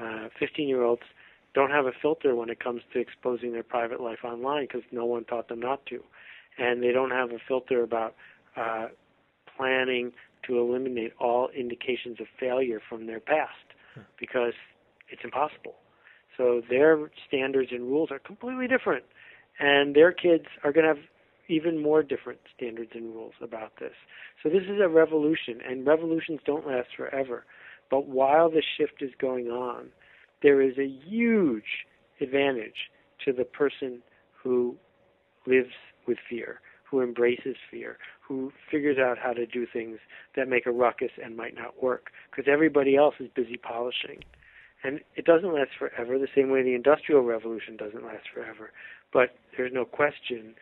uh, 0.01 0.29
15 0.39 0.69
year 0.69 0.83
olds 0.83 1.03
don't 1.55 1.71
have 1.71 1.87
a 1.87 1.93
filter 2.01 2.35
when 2.35 2.51
it 2.51 2.63
comes 2.63 2.83
to 2.93 3.01
exposing 3.01 3.53
their 3.53 3.63
private 3.63 4.01
life 4.01 4.19
online 4.25 4.65
because 4.65 4.83
no 4.93 5.05
one 5.05 5.25
taught 5.25 5.49
them 5.49 5.61
not 5.61 5.85
to. 5.87 6.03
And 6.59 6.83
they 6.83 6.93
don't 6.93 7.11
have 7.11 7.31
a 7.31 7.39
filter 7.47 7.83
about 7.83 8.15
uh, 8.57 8.89
planning 9.57 10.13
to 10.47 10.59
eliminate 10.59 11.15
all 11.19 11.49
indications 11.57 12.21
of 12.21 12.27
failure 12.39 12.81
from 12.87 13.07
their 13.07 13.21
past 13.21 13.55
because 14.19 14.53
it's 15.09 15.23
impossible 15.25 15.75
so 16.39 16.63
their 16.71 17.11
standards 17.27 17.71
and 17.73 17.83
rules 17.83 18.11
are 18.11 18.19
completely 18.19 18.67
different 18.67 19.05
and 19.59 19.95
their 19.95 20.13
kids 20.13 20.45
are 20.65 20.73
going 20.73 20.85
to 20.85 20.95
have 20.95 21.05
even 21.49 21.83
more 21.83 22.03
different 22.03 22.41
standards 22.55 22.91
and 22.95 23.15
rules 23.15 23.35
about 23.43 23.73
this. 23.81 23.93
So 24.43 24.49
this 24.49 24.63
is 24.65 24.81
a 24.83 24.89
revolution, 24.89 25.61
and 25.67 25.87
revolutions 25.87 26.41
don't 26.45 26.67
last 26.67 26.89
forever. 26.97 27.45
But 27.91 28.07
while 28.07 28.51
the 28.51 28.63
shift 28.77 29.01
is 29.01 29.11
going 29.19 29.49
on, 29.49 29.89
there 30.43 30.61
is 30.61 30.77
a 30.79 30.87
huge 30.87 31.87
advantage 32.21 32.91
to 33.25 33.33
the 33.33 33.45
person 33.45 34.03
who 34.43 34.77
lives 35.47 35.73
with 36.07 36.19
fear, 36.29 36.61
who 36.89 37.01
embraces 37.01 37.57
fear, 37.71 37.97
who 38.21 38.53
figures 38.71 38.99
out 38.99 39.17
how 39.19 39.33
to 39.33 39.47
do 39.47 39.67
things 39.73 39.99
that 40.37 40.49
make 40.49 40.67
a 40.67 40.71
ruckus 40.71 41.13
and 41.23 41.37
might 41.37 41.55
not 41.55 41.83
work, 41.83 42.11
because 42.31 42.45
everybody 42.51 42.95
else 42.95 43.15
is 43.21 43.29
busy 43.35 43.57
polishing. 43.57 44.23
And 44.85 45.01
it 45.17 45.25
doesn't 45.25 45.53
last 45.53 45.71
forever, 45.79 46.19
the 46.19 46.29
same 46.35 46.51
way 46.51 46.63
the 46.63 46.75
Industrial 46.75 47.23
Revolution 47.23 47.77
doesn't 47.77 48.05
last 48.05 48.29
forever. 48.33 48.71
But 49.13 49.35
there's 49.57 49.73
no 49.73 49.85
question 49.85 50.55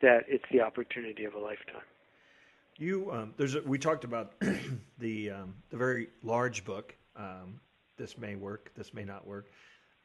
that 0.00 0.24
it's 0.28 0.44
the 0.52 0.60
opportunity 0.60 1.24
of 1.24 1.34
a 1.34 1.38
lifetime. 1.38 1.82
You, 2.76 3.10
um, 3.12 3.34
there's 3.36 3.54
a, 3.54 3.62
we 3.62 3.78
talked 3.78 4.04
about 4.04 4.32
the 4.98 5.30
um, 5.30 5.54
the 5.70 5.76
very 5.76 6.08
large 6.22 6.64
book. 6.64 6.94
Um, 7.16 7.60
this 7.96 8.18
may 8.18 8.34
work. 8.34 8.72
This 8.76 8.92
may 8.92 9.04
not 9.04 9.26
work. 9.26 9.50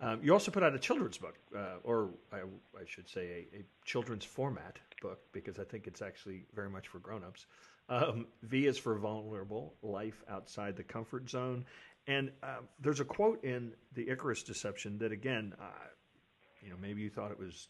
Um, 0.02 0.20
you 0.24 0.32
also 0.32 0.52
put 0.52 0.64
out 0.64 0.74
a 0.74 0.80
children's 0.80 1.18
book, 1.18 1.36
uh, 1.56 1.78
or 1.84 2.10
I, 2.32 2.38
I, 2.38 2.86
should 2.86 3.10
say, 3.10 3.48
a, 3.54 3.58
a, 3.58 3.64
children's 3.84 4.24
format 4.24 4.80
book, 5.02 5.20
because 5.34 5.60
I 5.60 5.66
think 5.66 5.88
it's 5.88 6.02
actually 6.02 6.46
very 6.56 6.70
much 6.70 6.88
for 6.88 7.00
grown-ups. 7.00 7.48
Um, 7.90 8.28
v 8.44 8.68
is 8.68 8.78
for 8.78 8.98
vulnerable, 8.98 9.74
life 9.82 10.24
outside 10.30 10.78
the 10.78 10.84
comfort 10.84 11.30
zone, 11.30 11.66
and 12.10 12.32
uh, 12.42 12.62
there's 12.80 13.00
a 13.00 13.06
quote 13.06 13.44
in 13.44 13.72
the 13.94 14.10
Icarus 14.10 14.42
Deception 14.42 14.98
that, 14.98 15.12
again, 15.12 15.54
uh, 15.62 15.66
you 16.60 16.72
know, 16.72 16.76
maybe 16.82 17.02
you 17.02 17.10
thought 17.12 17.30
it 17.30 17.38
was, 17.38 17.70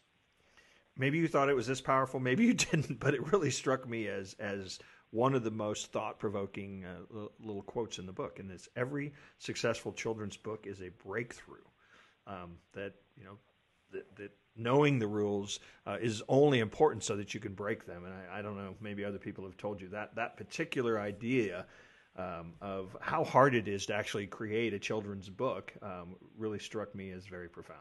maybe 0.96 1.18
you 1.18 1.28
thought 1.28 1.50
it 1.50 1.54
was 1.54 1.66
this 1.66 1.82
powerful, 1.82 2.18
maybe 2.20 2.46
you 2.46 2.54
didn't, 2.70 2.98
but 2.98 3.12
it 3.12 3.30
really 3.32 3.50
struck 3.50 3.86
me 3.86 4.08
as 4.08 4.34
as 4.40 4.78
one 5.10 5.34
of 5.34 5.44
the 5.44 5.50
most 5.50 5.92
thought-provoking 5.92 6.86
uh, 6.86 7.26
little 7.38 7.62
quotes 7.62 7.98
in 7.98 8.06
the 8.06 8.12
book. 8.12 8.38
And 8.38 8.50
it's 8.50 8.68
every 8.76 9.12
successful 9.38 9.92
children's 9.92 10.38
book 10.38 10.66
is 10.66 10.80
a 10.80 10.88
breakthrough. 11.06 11.56
Um, 12.26 12.56
that 12.74 12.94
you 13.18 13.24
know, 13.24 13.36
that, 13.92 14.16
that 14.16 14.30
knowing 14.56 14.98
the 14.98 15.06
rules 15.06 15.60
uh, 15.86 15.98
is 16.00 16.22
only 16.28 16.60
important 16.60 17.04
so 17.04 17.16
that 17.16 17.34
you 17.34 17.40
can 17.40 17.52
break 17.52 17.84
them. 17.84 18.04
And 18.04 18.14
I, 18.14 18.38
I, 18.38 18.42
don't 18.42 18.56
know, 18.56 18.74
maybe 18.80 19.04
other 19.04 19.18
people 19.18 19.44
have 19.44 19.56
told 19.58 19.82
you 19.82 19.88
that 19.88 20.14
that 20.14 20.36
particular 20.36 20.98
idea 20.98 21.66
um, 22.16 22.52
of 22.60 22.96
how 23.00 23.24
hard 23.24 23.54
it 23.54 23.68
is 23.68 23.86
to 23.86 23.94
actually 23.94 24.26
create 24.26 24.74
a 24.74 24.78
children's 24.78 25.28
book 25.28 25.72
um, 25.82 26.16
really 26.38 26.58
struck 26.58 26.94
me 26.94 27.10
as 27.10 27.26
very 27.26 27.48
profound. 27.48 27.80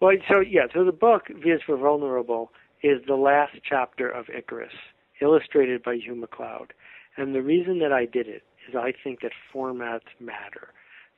Well, 0.00 0.12
so 0.28 0.40
yeah, 0.40 0.66
so 0.74 0.84
the 0.84 0.92
book 0.92 1.28
V 1.28 1.56
for 1.64 1.76
Vulnerable 1.76 2.52
is 2.82 3.00
the 3.06 3.14
last 3.14 3.56
chapter 3.68 4.08
of 4.08 4.26
Icarus, 4.28 4.72
illustrated 5.20 5.82
by 5.82 5.96
Hugh 5.96 6.14
MacLeod. 6.14 6.72
And 7.16 7.34
the 7.34 7.42
reason 7.42 7.78
that 7.78 7.92
I 7.92 8.04
did 8.04 8.28
it 8.28 8.42
is 8.68 8.74
I 8.74 8.92
think 9.02 9.20
that 9.22 9.32
formats 9.54 10.00
matter. 10.20 10.68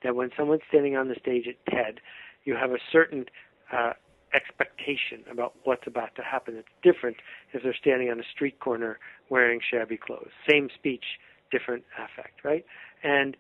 That 0.05 0.15
when 0.15 0.31
someone's 0.37 0.63
standing 0.69 0.97
on 0.97 1.09
the 1.09 1.17
stage 1.21 1.47
at 1.49 1.73
TED, 1.73 2.01
you 2.45 2.55
have 2.55 2.71
a 2.71 2.79
certain 2.93 3.27
uh, 3.73 3.95
expectation 4.33 5.25
about 5.31 5.55
what's 5.65 5.87
about 5.87 6.15
to 6.15 6.23
happen. 6.23 6.57
It's 6.57 6.69
different 6.83 7.17
if 7.53 7.63
they're 7.63 7.75
standing 7.75 8.11
on 8.11 8.21
a 8.21 8.25
street 8.33 8.61
corner 8.61 8.99
wearing 9.29 9.61
shabby 9.61 9.97
clothes. 9.97 10.31
Same 10.49 10.69
speech, 10.73 11.05
different 11.51 11.85
affect, 11.99 12.45
right? 12.45 12.65
And 13.03 13.37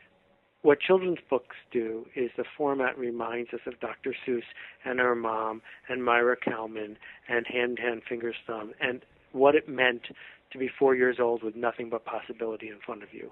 what 0.63 0.81
children's 0.81 1.19
books 1.31 1.57
do 1.71 2.07
is 2.17 2.31
the 2.37 2.45
format 2.57 2.99
reminds 2.99 3.55
us 3.55 3.61
of 3.67 3.79
Dr. 3.81 4.15
Seuss 4.27 4.43
and 4.85 4.99
her 4.99 5.15
mom 5.15 5.63
and 5.89 6.03
Maira 6.03 6.37
Kalman 6.41 6.97
and 7.29 7.47
Hand 7.47 7.79
Hand 7.79 8.03
Fingers 8.09 8.35
Thumb 8.47 8.73
and 8.81 9.03
what 9.33 9.55
it 9.55 9.69
meant 9.69 10.03
to 10.53 10.59
be 10.59 10.69
four 10.79 10.95
years 10.95 11.19
old 11.21 11.43
with 11.43 11.55
nothing 11.55 11.91
but 11.91 12.05
possibility 12.05 12.69
in 12.69 12.79
front 12.85 13.03
of 13.03 13.13
you. 13.13 13.31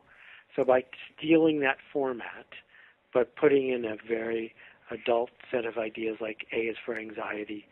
So 0.54 0.64
by 0.64 0.84
stealing 1.16 1.60
that 1.60 1.78
format, 1.92 2.46
but 3.12 3.34
putting 3.36 3.70
in 3.70 3.84
a 3.84 3.96
very 4.08 4.54
adult 4.90 5.30
set 5.50 5.64
of 5.64 5.78
ideas 5.78 6.18
like 6.20 6.46
A 6.52 6.58
is 6.58 6.76
for 6.84 6.96
anxiety 6.96 7.66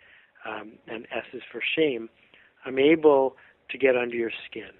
um, 0.44 0.72
and 0.88 1.06
S 1.14 1.24
is 1.32 1.42
for 1.52 1.62
shame, 1.76 2.08
I'm 2.64 2.78
able 2.78 3.36
to 3.70 3.78
get 3.78 3.96
under 3.96 4.16
your 4.16 4.32
skin. 4.50 4.70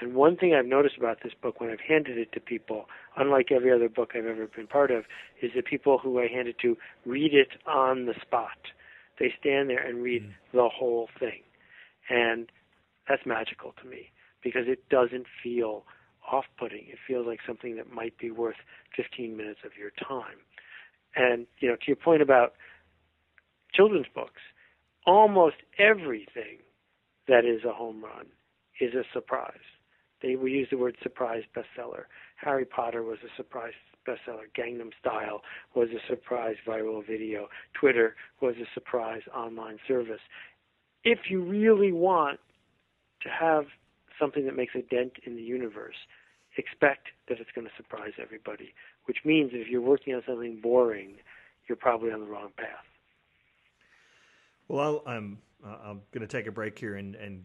And 0.00 0.14
one 0.14 0.36
thing 0.36 0.54
I've 0.54 0.66
noticed 0.66 0.96
about 0.96 1.18
this 1.22 1.32
book 1.40 1.60
when 1.60 1.70
I've 1.70 1.80
handed 1.80 2.16
it 2.16 2.32
to 2.32 2.40
people, 2.40 2.86
unlike 3.16 3.52
every 3.52 3.72
other 3.72 3.88
book 3.88 4.12
I've 4.14 4.26
ever 4.26 4.46
been 4.46 4.66
part 4.66 4.90
of, 4.90 5.04
is 5.42 5.50
that 5.54 5.66
people 5.66 5.98
who 5.98 6.18
I 6.18 6.26
hand 6.26 6.48
it 6.48 6.58
to 6.60 6.76
read 7.04 7.34
it 7.34 7.48
on 7.66 8.06
the 8.06 8.14
spot. 8.20 8.58
They 9.18 9.32
stand 9.38 9.68
there 9.68 9.86
and 9.86 10.02
read 10.02 10.22
mm. 10.22 10.32
the 10.52 10.68
whole 10.68 11.08
thing. 11.18 11.42
And 12.08 12.50
that's 13.08 13.26
magical 13.26 13.74
to 13.82 13.88
me 13.88 14.10
because 14.42 14.62
it 14.66 14.88
doesn't 14.88 15.26
feel 15.42 15.84
off 16.30 16.44
putting. 16.58 16.86
It 16.88 16.98
feels 17.06 17.26
like 17.26 17.40
something 17.46 17.76
that 17.76 17.92
might 17.92 18.16
be 18.18 18.30
worth 18.30 18.56
15 18.96 19.36
minutes 19.36 19.60
of 19.64 19.72
your 19.78 19.90
time. 19.90 20.38
And, 21.14 21.46
you 21.58 21.68
know, 21.68 21.76
to 21.76 21.82
your 21.86 21.96
point 21.96 22.22
about 22.22 22.54
children's 23.74 24.06
books, 24.14 24.40
almost 25.06 25.56
everything 25.78 26.58
that 27.28 27.44
is 27.44 27.64
a 27.64 27.72
home 27.72 28.02
run 28.02 28.26
is 28.80 28.94
a 28.94 29.02
surprise. 29.12 29.58
They 30.22 30.36
we 30.36 30.52
use 30.52 30.68
the 30.70 30.78
word 30.78 30.96
surprise 31.02 31.42
bestseller. 31.54 32.04
Harry 32.36 32.64
Potter 32.64 33.02
was 33.02 33.18
a 33.24 33.36
surprise 33.36 33.72
bestseller. 34.06 34.44
Gangnam 34.56 34.90
Style 35.00 35.42
was 35.74 35.88
a 35.90 36.06
surprise 36.08 36.56
viral 36.66 37.06
video. 37.06 37.48
Twitter 37.78 38.16
was 38.40 38.54
a 38.56 38.66
surprise 38.74 39.22
online 39.34 39.78
service. 39.86 40.20
If 41.04 41.30
you 41.30 41.42
really 41.42 41.92
want 41.92 42.40
to 43.22 43.28
have 43.28 43.64
something 44.18 44.44
that 44.46 44.56
makes 44.56 44.74
a 44.74 44.82
dent 44.82 45.12
in 45.24 45.36
the 45.36 45.42
universe, 45.42 45.96
expect 46.56 47.08
that 47.28 47.38
it's 47.40 47.50
going 47.54 47.66
to 47.66 47.72
surprise 47.76 48.12
everybody, 48.20 48.74
which 49.06 49.18
means 49.24 49.50
if 49.54 49.68
you're 49.68 49.80
working 49.80 50.14
on 50.14 50.22
something 50.26 50.60
boring, 50.60 51.14
you're 51.68 51.76
probably 51.76 52.10
on 52.10 52.20
the 52.20 52.26
wrong 52.26 52.50
path. 52.56 52.84
Well, 54.68 55.02
i 55.06 55.16
am 55.16 55.38
I'm, 55.64 55.70
uh, 55.70 55.76
I'm 55.84 56.00
going 56.12 56.26
to 56.26 56.28
take 56.28 56.46
a 56.46 56.52
break 56.52 56.78
here 56.78 56.96
and, 56.96 57.14
and 57.14 57.44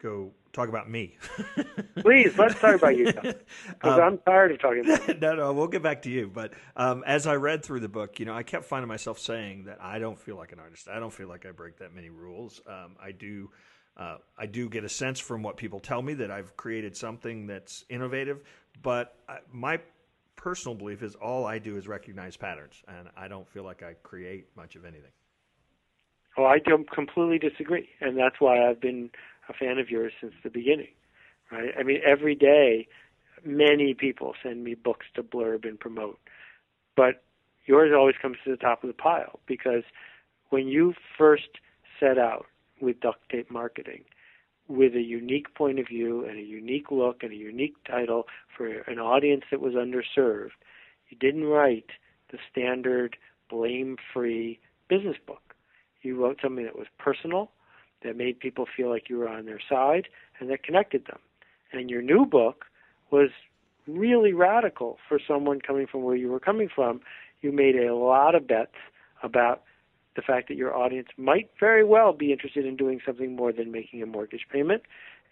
go 0.00 0.32
talk 0.52 0.68
about 0.68 0.90
me. 0.90 1.16
Please, 1.98 2.36
let's 2.38 2.58
talk 2.58 2.76
about 2.76 2.96
you. 2.96 3.06
Because 3.06 3.38
um, 3.82 4.00
I'm 4.00 4.18
tired 4.18 4.52
of 4.52 4.60
talking 4.60 4.84
about 4.84 5.08
you. 5.08 5.14
no, 5.20 5.34
no, 5.34 5.52
we'll 5.52 5.68
get 5.68 5.82
back 5.82 6.02
to 6.02 6.10
you. 6.10 6.28
But 6.28 6.52
um, 6.76 7.04
as 7.06 7.26
I 7.26 7.34
read 7.34 7.64
through 7.64 7.80
the 7.80 7.88
book, 7.88 8.18
you 8.18 8.26
know, 8.26 8.34
I 8.34 8.42
kept 8.42 8.64
finding 8.64 8.88
myself 8.88 9.18
saying 9.18 9.64
that 9.64 9.78
I 9.80 9.98
don't 9.98 10.18
feel 10.18 10.36
like 10.36 10.52
an 10.52 10.58
artist. 10.58 10.88
I 10.88 10.98
don't 10.98 11.12
feel 11.12 11.28
like 11.28 11.46
I 11.46 11.50
break 11.50 11.78
that 11.78 11.94
many 11.94 12.10
rules. 12.10 12.60
Um, 12.66 12.96
I 13.02 13.12
do. 13.12 13.50
Uh, 13.96 14.18
I 14.38 14.46
do 14.46 14.68
get 14.68 14.84
a 14.84 14.88
sense 14.88 15.18
from 15.18 15.42
what 15.42 15.56
people 15.56 15.80
tell 15.80 16.00
me 16.00 16.14
that 16.14 16.30
I've 16.30 16.56
created 16.56 16.96
something 16.96 17.48
that's 17.48 17.84
innovative, 17.88 18.44
but 18.80 19.16
I, 19.28 19.38
my 19.52 19.80
personal 20.36 20.76
belief 20.76 21.02
is 21.02 21.16
all 21.16 21.44
I 21.44 21.58
do 21.58 21.76
is 21.76 21.88
recognize 21.88 22.36
patterns, 22.36 22.80
and 22.86 23.08
I 23.16 23.26
don't 23.26 23.48
feel 23.48 23.64
like 23.64 23.82
I 23.82 23.94
create 24.04 24.46
much 24.56 24.76
of 24.76 24.84
anything. 24.84 25.10
Oh, 26.36 26.44
I 26.44 26.60
don't 26.60 26.88
completely 26.88 27.40
disagree, 27.40 27.88
and 28.00 28.16
that's 28.16 28.36
why 28.38 28.70
I've 28.70 28.80
been 28.80 29.10
a 29.48 29.52
fan 29.52 29.78
of 29.78 29.90
yours 29.90 30.12
since 30.20 30.34
the 30.42 30.50
beginning, 30.50 30.92
right? 31.50 31.70
I 31.78 31.82
mean, 31.82 32.00
every 32.06 32.34
day, 32.34 32.88
many 33.44 33.94
people 33.94 34.34
send 34.42 34.64
me 34.64 34.74
books 34.74 35.06
to 35.14 35.22
blurb 35.22 35.66
and 35.66 35.78
promote, 35.78 36.18
but 36.96 37.22
yours 37.66 37.92
always 37.96 38.16
comes 38.20 38.36
to 38.44 38.50
the 38.50 38.56
top 38.56 38.82
of 38.82 38.88
the 38.88 38.94
pile 38.94 39.40
because 39.46 39.84
when 40.50 40.66
you 40.66 40.94
first 41.16 41.48
set 42.00 42.18
out 42.18 42.46
with 42.80 43.00
duct 43.00 43.28
tape 43.30 43.50
marketing 43.50 44.04
with 44.68 44.94
a 44.94 45.02
unique 45.02 45.54
point 45.54 45.78
of 45.78 45.86
view 45.88 46.24
and 46.26 46.38
a 46.38 46.42
unique 46.42 46.90
look 46.90 47.22
and 47.22 47.32
a 47.32 47.36
unique 47.36 47.76
title 47.84 48.26
for 48.56 48.66
an 48.66 48.98
audience 48.98 49.44
that 49.50 49.60
was 49.60 49.74
underserved, 49.74 50.50
you 51.08 51.16
didn't 51.18 51.44
write 51.44 51.90
the 52.30 52.38
standard 52.50 53.16
blame 53.48 53.96
free 54.12 54.58
business 54.88 55.16
book. 55.26 55.54
You 56.02 56.22
wrote 56.22 56.38
something 56.42 56.64
that 56.64 56.78
was 56.78 56.86
personal, 56.98 57.50
that 58.02 58.16
made 58.16 58.40
people 58.40 58.66
feel 58.76 58.88
like 58.88 59.08
you 59.08 59.18
were 59.18 59.28
on 59.28 59.46
their 59.46 59.60
side 59.68 60.08
and 60.38 60.50
that 60.50 60.62
connected 60.62 61.06
them. 61.06 61.18
And 61.72 61.90
your 61.90 62.02
new 62.02 62.24
book 62.24 62.66
was 63.10 63.30
really 63.86 64.32
radical 64.32 64.98
for 65.08 65.18
someone 65.26 65.60
coming 65.60 65.86
from 65.86 66.02
where 66.02 66.16
you 66.16 66.28
were 66.28 66.40
coming 66.40 66.68
from. 66.74 67.00
You 67.40 67.52
made 67.52 67.76
a 67.76 67.94
lot 67.94 68.34
of 68.34 68.46
bets 68.46 68.74
about 69.22 69.62
the 70.16 70.22
fact 70.22 70.48
that 70.48 70.56
your 70.56 70.76
audience 70.76 71.08
might 71.16 71.48
very 71.60 71.84
well 71.84 72.12
be 72.12 72.32
interested 72.32 72.66
in 72.66 72.76
doing 72.76 73.00
something 73.06 73.36
more 73.36 73.52
than 73.52 73.70
making 73.70 74.02
a 74.02 74.06
mortgage 74.06 74.46
payment, 74.52 74.82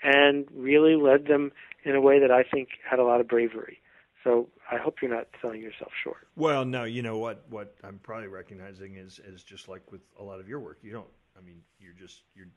and 0.02 0.46
really 0.55 0.94
led 0.94 1.26
them 1.26 1.50
in 1.85 1.96
a 1.96 2.00
way 2.00 2.20
that 2.20 2.31
I 2.31 2.44
think 2.44 2.68
had 2.88 2.98
a 2.98 3.05
lot 3.05 3.20
of 3.20 3.26
bravery. 3.26 3.81
So 4.22 4.48
I 4.70 4.76
hope 4.76 4.96
you're 5.02 5.14
not 5.14 5.29
selling 5.40 5.61
yourself 5.61 5.92
short. 6.02 6.29
Well, 6.37 6.64
no, 6.64 6.85
you 6.85 7.02
know 7.02 7.18
what? 7.18 7.44
What 7.48 7.74
I'm 7.83 7.98
probably 7.98 8.29
recognizing 8.29 8.94
is 8.94 9.20
is 9.26 9.42
just 9.42 9.68
like 9.68 9.90
with 9.90 10.02
a 10.18 10.22
lot 10.22 10.40
of 10.40 10.48
your 10.48 10.61
work. 10.61 10.79
You 10.83 10.92
don't. 10.92 11.09
I 11.37 11.44
mean, 11.44 11.62
you're 11.79 11.94
just 11.94 12.22
you're 12.35 12.49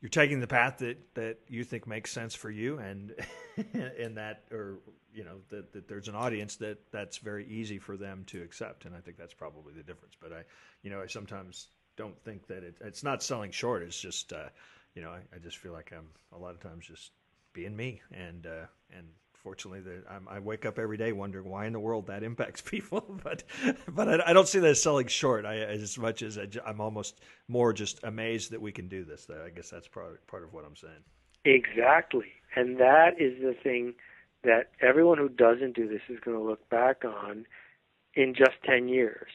you're 0.00 0.10
taking 0.10 0.40
the 0.40 0.46
path 0.46 0.78
that 0.78 0.98
that 1.14 1.38
you 1.48 1.64
think 1.64 1.86
makes 1.86 2.10
sense 2.10 2.34
for 2.34 2.50
you, 2.50 2.78
and 2.78 3.14
and 3.74 4.16
that 4.16 4.44
or 4.52 4.78
you 5.14 5.24
know 5.24 5.36
that, 5.50 5.72
that 5.72 5.88
there's 5.88 6.08
an 6.08 6.14
audience 6.14 6.56
that 6.56 6.78
that's 6.90 7.18
very 7.18 7.46
easy 7.46 7.78
for 7.78 7.96
them 7.96 8.24
to 8.26 8.42
accept, 8.42 8.84
and 8.84 8.94
I 8.94 9.00
think 9.00 9.16
that's 9.16 9.34
probably 9.34 9.72
the 9.74 9.82
difference. 9.82 10.14
But 10.20 10.32
I, 10.32 10.42
you 10.82 10.90
know, 10.90 11.00
I 11.00 11.06
sometimes 11.06 11.68
don't 11.96 12.20
think 12.24 12.46
that 12.48 12.64
it, 12.64 12.76
it's 12.80 13.02
not 13.02 13.22
selling 13.22 13.50
short. 13.50 13.82
It's 13.82 14.00
just 14.00 14.32
uh, 14.32 14.48
you 14.94 15.02
know, 15.02 15.10
I, 15.10 15.20
I 15.34 15.38
just 15.42 15.58
feel 15.58 15.72
like 15.72 15.92
I'm 15.96 16.08
a 16.32 16.38
lot 16.38 16.54
of 16.54 16.60
times 16.60 16.86
just 16.86 17.12
being 17.52 17.74
me, 17.76 18.02
and 18.12 18.46
uh, 18.46 18.66
and 18.94 19.06
fortunately, 19.44 19.82
I 20.26 20.38
wake 20.40 20.64
up 20.64 20.78
every 20.78 20.96
day 20.96 21.12
wondering 21.12 21.48
why 21.48 21.66
in 21.66 21.74
the 21.74 21.78
world 21.78 22.06
that 22.06 22.22
impacts 22.22 22.60
people. 22.64 23.20
but 23.22 23.44
but 23.86 24.08
I, 24.08 24.30
I 24.30 24.32
don't 24.32 24.48
see 24.48 24.58
that 24.58 24.70
as 24.70 24.82
selling 24.82 25.06
short. 25.06 25.44
I, 25.44 25.58
as 25.58 25.96
much 25.98 26.22
as 26.22 26.38
I, 26.38 26.48
am 26.66 26.80
almost 26.80 27.20
more 27.46 27.72
just 27.72 28.02
amazed 28.02 28.50
that 28.50 28.60
we 28.60 28.72
can 28.72 28.88
do 28.88 29.04
this. 29.04 29.28
I 29.30 29.50
guess 29.50 29.70
that's 29.70 29.86
part 29.86 30.26
part 30.26 30.42
of 30.42 30.52
what 30.52 30.64
I'm 30.64 30.74
saying. 30.74 31.04
Exactly, 31.44 32.32
and 32.56 32.78
that 32.78 33.20
is 33.20 33.40
the 33.40 33.54
thing 33.62 33.94
that 34.42 34.70
everyone 34.80 35.18
who 35.18 35.28
doesn't 35.28 35.76
do 35.76 35.86
this 35.86 36.00
is 36.08 36.18
going 36.24 36.36
to 36.36 36.42
look 36.42 36.68
back 36.70 37.04
on 37.04 37.44
in 38.14 38.34
just 38.34 38.56
ten 38.64 38.88
years, 38.88 39.28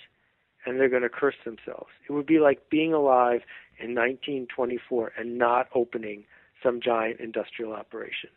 and 0.66 0.80
they're 0.80 0.90
going 0.90 1.04
to 1.04 1.10
curse 1.10 1.38
themselves. 1.46 1.92
It 2.10 2.14
would 2.14 2.26
be 2.26 2.40
like 2.40 2.70
being 2.70 2.94
alive 2.94 3.42
in 3.80 3.96
1924 3.96 5.14
and 5.18 5.38
not 5.38 5.68
opening 5.74 6.26
some 6.62 6.82
giant 6.82 7.22
industrial 7.22 7.72
operation. 7.72 8.30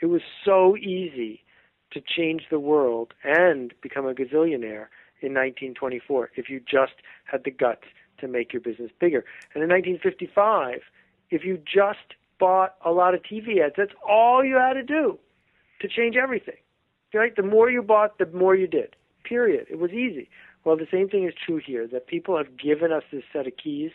It 0.00 0.06
was 0.06 0.22
so 0.44 0.76
easy 0.76 1.42
to 1.92 2.00
change 2.00 2.42
the 2.50 2.58
world 2.58 3.14
and 3.22 3.72
become 3.80 4.06
a 4.06 4.14
gazillionaire 4.14 4.88
in 5.20 5.32
1924 5.32 6.30
if 6.36 6.50
you 6.50 6.60
just 6.60 6.94
had 7.24 7.44
the 7.44 7.50
guts 7.50 7.84
to 8.18 8.28
make 8.28 8.52
your 8.52 8.60
business 8.60 8.90
bigger. 9.00 9.24
And 9.54 9.62
in 9.62 9.70
1955, 9.70 10.80
if 11.30 11.44
you 11.44 11.58
just 11.58 12.14
bought 12.38 12.74
a 12.84 12.90
lot 12.90 13.14
of 13.14 13.22
TV 13.22 13.64
ads, 13.64 13.74
that's 13.76 13.92
all 14.06 14.44
you 14.44 14.56
had 14.56 14.74
to 14.74 14.82
do 14.82 15.18
to 15.80 15.88
change 15.88 16.16
everything. 16.16 16.56
Right? 17.12 17.34
The 17.34 17.42
more 17.42 17.70
you 17.70 17.82
bought, 17.82 18.18
the 18.18 18.26
more 18.26 18.56
you 18.56 18.66
did. 18.66 18.96
Period. 19.22 19.66
It 19.70 19.78
was 19.78 19.92
easy. 19.92 20.28
Well, 20.64 20.76
the 20.76 20.88
same 20.90 21.08
thing 21.08 21.24
is 21.24 21.34
true 21.46 21.60
here 21.64 21.86
that 21.86 22.08
people 22.08 22.36
have 22.36 22.56
given 22.58 22.90
us 22.92 23.04
this 23.12 23.22
set 23.32 23.46
of 23.46 23.52
keys 23.56 23.92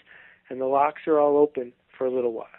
and 0.49 0.61
the 0.61 0.65
locks 0.65 1.01
are 1.05 1.19
all 1.19 1.37
open 1.37 1.73
for 1.97 2.05
a 2.05 2.11
little 2.11 2.31
while 2.31 2.58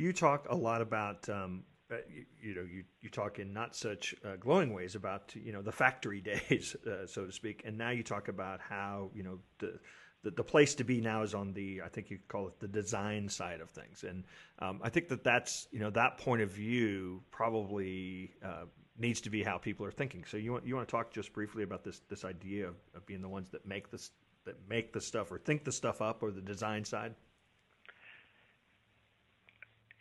you 0.00 0.12
talk 0.12 0.46
a 0.48 0.56
lot 0.56 0.80
about 0.80 1.28
um, 1.28 1.64
uh, 1.92 1.96
you, 2.08 2.24
you, 2.40 2.54
know 2.54 2.62
you, 2.62 2.84
you 3.02 3.10
talk 3.10 3.38
in 3.38 3.52
not 3.52 3.76
such 3.76 4.14
uh, 4.24 4.36
glowing 4.36 4.72
ways 4.72 4.94
about 4.94 5.34
you 5.34 5.52
know 5.52 5.62
the 5.62 5.72
factory 5.72 6.20
days 6.48 6.74
uh, 6.86 7.06
so 7.06 7.26
to 7.26 7.32
speak. 7.32 7.62
And 7.66 7.76
now 7.76 7.90
you 7.90 8.02
talk 8.02 8.28
about 8.28 8.60
how 8.60 9.10
you 9.14 9.22
know 9.22 9.38
the, 9.58 9.78
the 10.22 10.30
the 10.30 10.44
place 10.44 10.74
to 10.76 10.84
be 10.84 11.00
now 11.00 11.22
is 11.22 11.34
on 11.34 11.52
the 11.52 11.82
I 11.84 11.88
think 11.88 12.10
you 12.10 12.18
call 12.28 12.48
it 12.48 12.58
the 12.60 12.68
design 12.68 13.28
side 13.28 13.60
of 13.60 13.70
things. 13.70 14.04
And 14.04 14.24
um, 14.58 14.80
I 14.82 14.88
think 14.88 15.08
that 15.08 15.22
that's 15.22 15.68
you 15.70 15.80
know 15.80 15.90
that 15.90 16.18
point 16.18 16.42
of 16.42 16.50
view 16.50 17.22
probably 17.30 18.32
uh, 18.42 18.64
needs 18.98 19.20
to 19.22 19.30
be 19.30 19.42
how 19.42 19.58
people 19.58 19.84
are 19.84 19.92
thinking. 19.92 20.24
So 20.24 20.38
you 20.38 20.52
want 20.52 20.66
you 20.66 20.76
want 20.76 20.88
to 20.88 20.92
talk 20.92 21.12
just 21.12 21.32
briefly 21.34 21.62
about 21.62 21.84
this 21.84 22.00
this 22.08 22.24
idea 22.24 22.68
of, 22.68 22.76
of 22.94 23.04
being 23.04 23.20
the 23.20 23.28
ones 23.28 23.50
that 23.50 23.66
make 23.66 23.90
this 23.90 24.10
that 24.46 24.56
make 24.66 24.94
the 24.94 25.00
stuff 25.00 25.30
or 25.30 25.38
think 25.38 25.64
the 25.64 25.72
stuff 25.72 26.00
up 26.00 26.22
or 26.22 26.30
the 26.30 26.40
design 26.40 26.84
side 26.86 27.14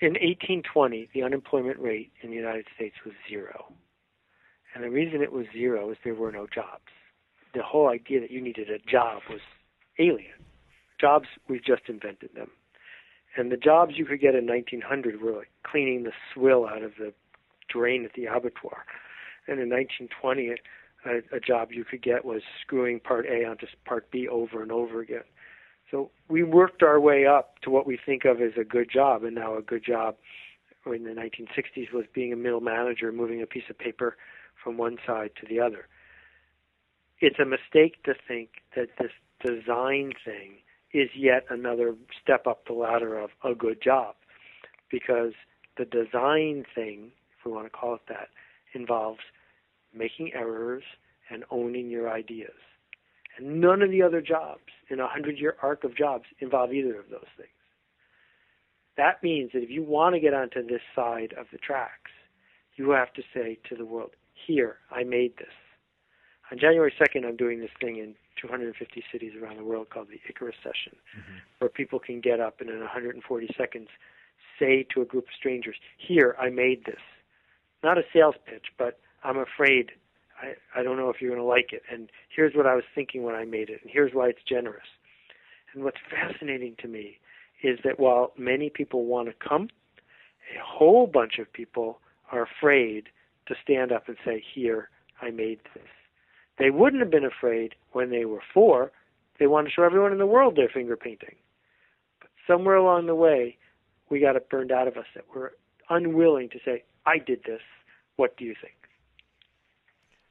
in 0.01 0.13
1820, 0.13 1.09
the 1.13 1.23
unemployment 1.23 1.79
rate 1.79 2.11
in 2.21 2.29
the 2.29 2.35
United 2.35 2.65
States 2.73 2.95
was 3.05 3.13
zero. 3.27 3.73
And 4.73 4.83
the 4.83 4.89
reason 4.89 5.21
it 5.21 5.31
was 5.31 5.45
zero 5.51 5.91
is 5.91 5.97
there 6.03 6.13
were 6.13 6.31
no 6.31 6.47
jobs. 6.47 6.91
The 7.53 7.63
whole 7.63 7.89
idea 7.89 8.21
that 8.21 8.31
you 8.31 8.41
needed 8.41 8.69
a 8.69 8.79
job 8.79 9.21
was 9.29 9.41
alien. 9.97 10.45
Jobs, 11.01 11.27
we've 11.47 11.63
just 11.63 11.83
invented 11.87 12.29
them. 12.35 12.51
And 13.35 13.51
the 13.51 13.57
jobs 13.57 13.93
you 13.95 14.05
could 14.05 14.21
get 14.21 14.35
in 14.35 14.45
1900 14.45 15.21
were 15.21 15.31
like 15.31 15.51
cleaning 15.63 16.03
the 16.03 16.11
swill 16.33 16.65
out 16.67 16.83
of 16.83 16.93
the 16.97 17.13
drain 17.69 18.05
at 18.05 18.13
the 18.13 18.25
abattoir. 18.25 18.85
And 19.47 19.59
in 19.59 19.69
1920, 19.69 20.55
a, 21.05 21.35
a 21.35 21.39
job 21.39 21.69
you 21.71 21.83
could 21.83 22.01
get 22.01 22.25
was 22.25 22.41
screwing 22.61 22.99
part 22.99 23.25
A 23.25 23.45
onto 23.45 23.67
part 23.85 24.09
B 24.11 24.27
over 24.27 24.61
and 24.61 24.71
over 24.71 25.01
again. 25.01 25.23
So 25.91 26.11
we 26.27 26.43
worked 26.43 26.83
our 26.83 26.99
way 26.99 27.25
up 27.25 27.59
to 27.61 27.69
what 27.69 27.87
we 27.87 27.97
think 28.03 28.25
of 28.25 28.41
as 28.41 28.51
a 28.59 28.63
good 28.63 28.89
job, 28.91 29.23
and 29.23 29.35
now 29.35 29.57
a 29.57 29.61
good 29.61 29.83
job 29.83 30.15
in 30.85 31.03
the 31.03 31.11
1960s 31.11 31.91
was 31.93 32.05
being 32.13 32.33
a 32.33 32.35
middle 32.35 32.61
manager, 32.61 33.11
moving 33.11 33.41
a 33.41 33.45
piece 33.45 33.69
of 33.69 33.77
paper 33.77 34.17
from 34.63 34.77
one 34.77 34.97
side 35.05 35.31
to 35.39 35.47
the 35.47 35.59
other. 35.59 35.87
It's 37.19 37.39
a 37.39 37.45
mistake 37.45 38.01
to 38.03 38.13
think 38.27 38.49
that 38.75 38.89
this 38.99 39.11
design 39.45 40.13
thing 40.23 40.57
is 40.93 41.09
yet 41.15 41.45
another 41.49 41.95
step 42.21 42.47
up 42.47 42.65
the 42.65 42.73
ladder 42.73 43.17
of 43.17 43.29
a 43.43 43.53
good 43.53 43.81
job, 43.81 44.15
because 44.89 45.33
the 45.77 45.85
design 45.85 46.65
thing, 46.73 47.11
if 47.37 47.45
we 47.45 47.51
want 47.51 47.65
to 47.65 47.69
call 47.69 47.95
it 47.95 48.01
that, 48.09 48.29
involves 48.73 49.19
making 49.93 50.31
errors 50.33 50.83
and 51.29 51.43
owning 51.51 51.89
your 51.89 52.09
ideas. 52.11 52.51
And 53.39 53.61
none 53.61 53.81
of 53.81 53.89
the 53.89 54.01
other 54.01 54.21
jobs 54.21 54.71
in 54.89 54.99
a 54.99 55.07
hundred 55.07 55.39
year 55.39 55.55
arc 55.63 55.83
of 55.83 55.95
jobs 55.95 56.25
involve 56.39 56.73
either 56.73 56.99
of 56.99 57.09
those 57.09 57.27
things. 57.37 57.49
That 58.97 59.23
means 59.23 59.51
that 59.53 59.63
if 59.63 59.69
you 59.69 59.81
want 59.81 60.15
to 60.15 60.19
get 60.19 60.33
onto 60.33 60.61
this 60.61 60.81
side 60.93 61.33
of 61.37 61.47
the 61.51 61.57
tracks, 61.57 62.11
you 62.75 62.89
have 62.91 63.13
to 63.13 63.23
say 63.33 63.57
to 63.69 63.75
the 63.75 63.85
world, 63.85 64.11
here, 64.45 64.77
I 64.91 65.03
made 65.03 65.37
this. 65.37 65.53
On 66.51 66.59
January 66.59 66.93
2nd, 66.99 67.25
I'm 67.25 67.37
doing 67.37 67.59
this 67.61 67.69
thing 67.79 67.97
in 67.97 68.15
250 68.41 69.03
cities 69.11 69.33
around 69.41 69.57
the 69.57 69.63
world 69.63 69.89
called 69.89 70.07
the 70.09 70.19
Icarus 70.27 70.55
Session, 70.61 70.97
mm-hmm. 71.17 71.37
where 71.59 71.69
people 71.69 71.99
can 71.99 72.19
get 72.19 72.41
up 72.41 72.59
and 72.59 72.69
in 72.69 72.79
140 72.79 73.49
seconds 73.57 73.87
say 74.59 74.85
to 74.93 75.01
a 75.01 75.05
group 75.05 75.25
of 75.25 75.33
strangers, 75.37 75.75
here, 75.97 76.35
I 76.39 76.49
made 76.49 76.83
this. 76.85 76.99
Not 77.83 77.97
a 77.97 78.03
sales 78.11 78.35
pitch, 78.45 78.67
but 78.77 78.99
I'm 79.23 79.37
afraid 79.37 79.91
I, 80.41 80.79
I 80.79 80.83
don't 80.83 80.97
know 80.97 81.09
if 81.09 81.17
you're 81.21 81.31
going 81.31 81.41
to 81.41 81.47
like 81.47 81.73
it. 81.73 81.83
And 81.91 82.09
here's 82.33 82.55
what 82.55 82.65
I 82.65 82.75
was 82.75 82.83
thinking 82.95 83.23
when 83.23 83.35
I 83.35 83.45
made 83.45 83.69
it. 83.69 83.79
And 83.81 83.91
here's 83.91 84.13
why 84.13 84.29
it's 84.29 84.43
generous. 84.47 84.87
And 85.73 85.83
what's 85.83 85.97
fascinating 86.09 86.75
to 86.81 86.87
me 86.87 87.17
is 87.63 87.79
that 87.83 87.99
while 87.99 88.31
many 88.37 88.69
people 88.69 89.05
want 89.05 89.27
to 89.27 89.47
come, 89.47 89.69
a 90.55 90.63
whole 90.65 91.07
bunch 91.07 91.39
of 91.39 91.51
people 91.51 91.99
are 92.31 92.43
afraid 92.43 93.09
to 93.47 93.55
stand 93.63 93.91
up 93.91 94.07
and 94.07 94.17
say, 94.25 94.43
Here, 94.53 94.89
I 95.21 95.31
made 95.31 95.59
this. 95.73 95.83
They 96.57 96.69
wouldn't 96.69 97.01
have 97.01 97.11
been 97.11 97.25
afraid 97.25 97.75
when 97.91 98.09
they 98.09 98.25
were 98.25 98.41
four. 98.53 98.91
They 99.39 99.47
want 99.47 99.67
to 99.67 99.73
show 99.73 99.83
everyone 99.83 100.11
in 100.11 100.17
the 100.17 100.25
world 100.25 100.55
their 100.55 100.69
finger 100.69 100.97
painting. 100.97 101.35
But 102.19 102.29
somewhere 102.47 102.75
along 102.75 103.07
the 103.07 103.15
way, 103.15 103.57
we 104.09 104.19
got 104.19 104.35
it 104.35 104.49
burned 104.49 104.71
out 104.71 104.87
of 104.87 104.97
us 104.97 105.05
that 105.15 105.25
we're 105.33 105.51
unwilling 105.89 106.49
to 106.49 106.59
say, 106.65 106.83
I 107.05 107.17
did 107.17 107.41
this. 107.45 107.61
What 108.17 108.35
do 108.37 108.45
you 108.45 108.55
think? 108.61 108.78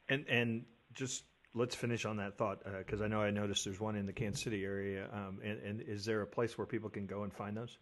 And 0.09 0.27
and 0.29 0.65
just 0.95 1.25
let's 1.55 1.75
finish 1.75 2.05
on 2.05 2.17
that 2.17 2.37
thought 2.37 2.63
because 2.79 3.01
uh, 3.01 3.05
I 3.05 3.09
know 3.09 3.21
I 3.21 3.31
noticed 3.31 3.65
there's 3.65 3.81
one 3.81 3.97
in 3.97 4.07
the 4.07 4.13
Kansas 4.13 4.43
City 4.43 4.65
area. 4.65 5.09
Um, 5.13 5.41
and, 5.45 5.59
and, 5.61 5.81
is 5.81 6.05
there 6.05 6.23
a 6.23 6.27
place 6.27 6.57
where 6.57 6.67
people 6.67 6.89
can 6.89 7.07
go 7.07 7.23
and 7.25 7.33
find 7.33 7.57
those? 7.57 7.79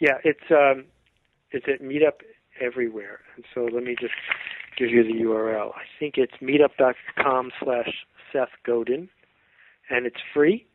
Yeah, 0.00 0.18
it's 0.24 0.50
um, 0.50 0.86
it's 1.50 1.66
at 1.68 1.82
Meetup 1.82 2.22
everywhere. 2.60 3.20
And 3.36 3.44
so 3.54 3.68
let 3.72 3.82
me 3.84 3.96
just 3.98 4.14
give 4.76 4.90
you 4.90 5.02
the 5.02 5.24
URL. 5.24 5.72
I 5.74 5.82
think 5.98 6.14
it's 6.16 6.32
meetup.com 6.42 7.50
slash 7.62 8.06
Seth 8.32 8.50
Godin, 8.64 9.08
and 9.88 10.06
it's 10.06 10.20
free. 10.32 10.66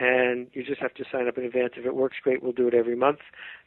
And 0.00 0.46
you 0.52 0.62
just 0.62 0.80
have 0.80 0.94
to 0.94 1.04
sign 1.10 1.26
up 1.26 1.38
in 1.38 1.44
advance. 1.44 1.72
If 1.76 1.84
it 1.84 1.96
works 1.96 2.16
great, 2.22 2.40
we'll 2.40 2.52
do 2.52 2.68
it 2.68 2.74
every 2.74 2.94
month. 2.94 3.18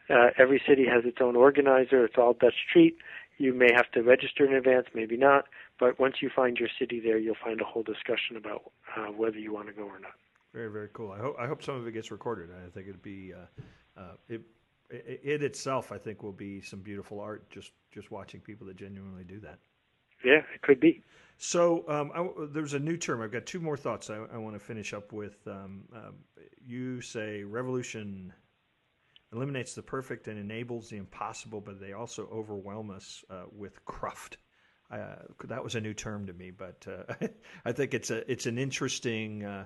Uh, 0.10 0.30
every 0.38 0.62
city 0.68 0.86
has 0.86 1.04
its 1.06 1.18
own 1.22 1.36
organizer. 1.36 2.06
It's 2.06 2.16
all 2.18 2.34
Dutch 2.34 2.54
Street. 2.70 2.98
You 3.38 3.54
may 3.54 3.70
have 3.76 3.92
to 3.92 4.02
register 4.02 4.46
in 4.46 4.54
advance, 4.54 4.88
maybe 4.94 5.18
not. 5.18 5.46
But 5.82 6.00
once 6.00 6.18
you 6.22 6.30
find 6.34 6.58
your 6.58 6.70
city 6.78 7.00
there, 7.00 7.18
you'll 7.18 7.44
find 7.44 7.60
a 7.60 7.64
whole 7.64 7.82
discussion 7.82 8.38
about 8.38 8.72
uh, 8.96 9.08
whether 9.08 9.40
you 9.40 9.52
want 9.52 9.66
to 9.66 9.74
go 9.74 9.82
or 9.82 10.00
not. 10.00 10.14
Very, 10.54 10.72
very 10.72 10.90
cool. 10.94 11.12
I 11.12 11.18
hope 11.18 11.36
I 11.40 11.48
hope 11.48 11.64
some 11.64 11.76
of 11.76 11.88
it 11.88 11.92
gets 11.92 12.12
recorded. 12.12 12.50
I 12.52 12.70
think 12.70 12.88
it'd 12.88 13.02
be 13.02 13.34
uh, 13.34 14.00
uh, 14.00 14.14
it, 14.30 14.42
it, 14.92 15.22
it 15.24 15.44
itself. 15.44 15.92
I 15.92 15.98
think 15.98 16.22
will 16.22 16.32
be 16.34 16.62
some 16.62 16.82
beautiful 16.82 17.20
art. 17.20 17.50
Just 17.50 17.72
just 17.92 18.12
watching 18.12 18.42
people 18.42 18.68
that 18.68 18.76
genuinely 18.76 19.24
do 19.24 19.40
that. 19.40 19.58
Yeah, 20.24 20.44
it 20.54 20.62
could 20.62 20.80
be. 20.80 21.02
So 21.40 21.84
um, 21.90 22.12
I, 22.14 22.46
there's 22.54 22.76
a 22.76 22.80
new 22.80 22.96
term. 22.96 23.20
I've 23.24 23.32
got 23.32 23.48
two 23.48 23.60
more 23.60 23.76
thoughts 23.76 24.12
I, 24.12 24.18
I 24.32 24.38
want 24.38 24.54
to 24.54 24.60
finish 24.60 24.94
up 24.94 25.12
with. 25.12 25.40
Um, 25.48 25.82
um, 25.96 26.14
you 26.64 27.02
say 27.02 27.44
revolution 27.44 28.32
eliminates 29.34 29.74
the 29.74 29.82
perfect 29.82 30.28
and 30.28 30.38
enables 30.38 30.90
the 30.90 30.98
impossible, 30.98 31.60
but 31.60 31.80
they 31.80 31.94
also 31.94 32.30
overwhelm 32.32 32.92
us 32.92 33.26
uh, 33.32 33.46
with 33.52 33.84
cruft. 33.86 34.38
Uh, 34.92 35.16
that 35.46 35.64
was 35.64 35.76
a 35.76 35.82
new 35.82 35.94
term 35.94 36.28
to 36.28 36.34
me, 36.34 36.52
but 36.52 36.86
uh, 36.88 37.28
I 37.66 37.72
think 37.72 37.94
it's 37.94 38.12
a 38.12 38.30
it's 38.30 38.46
an 38.46 38.58
interesting 38.58 39.46
uh, 39.46 39.66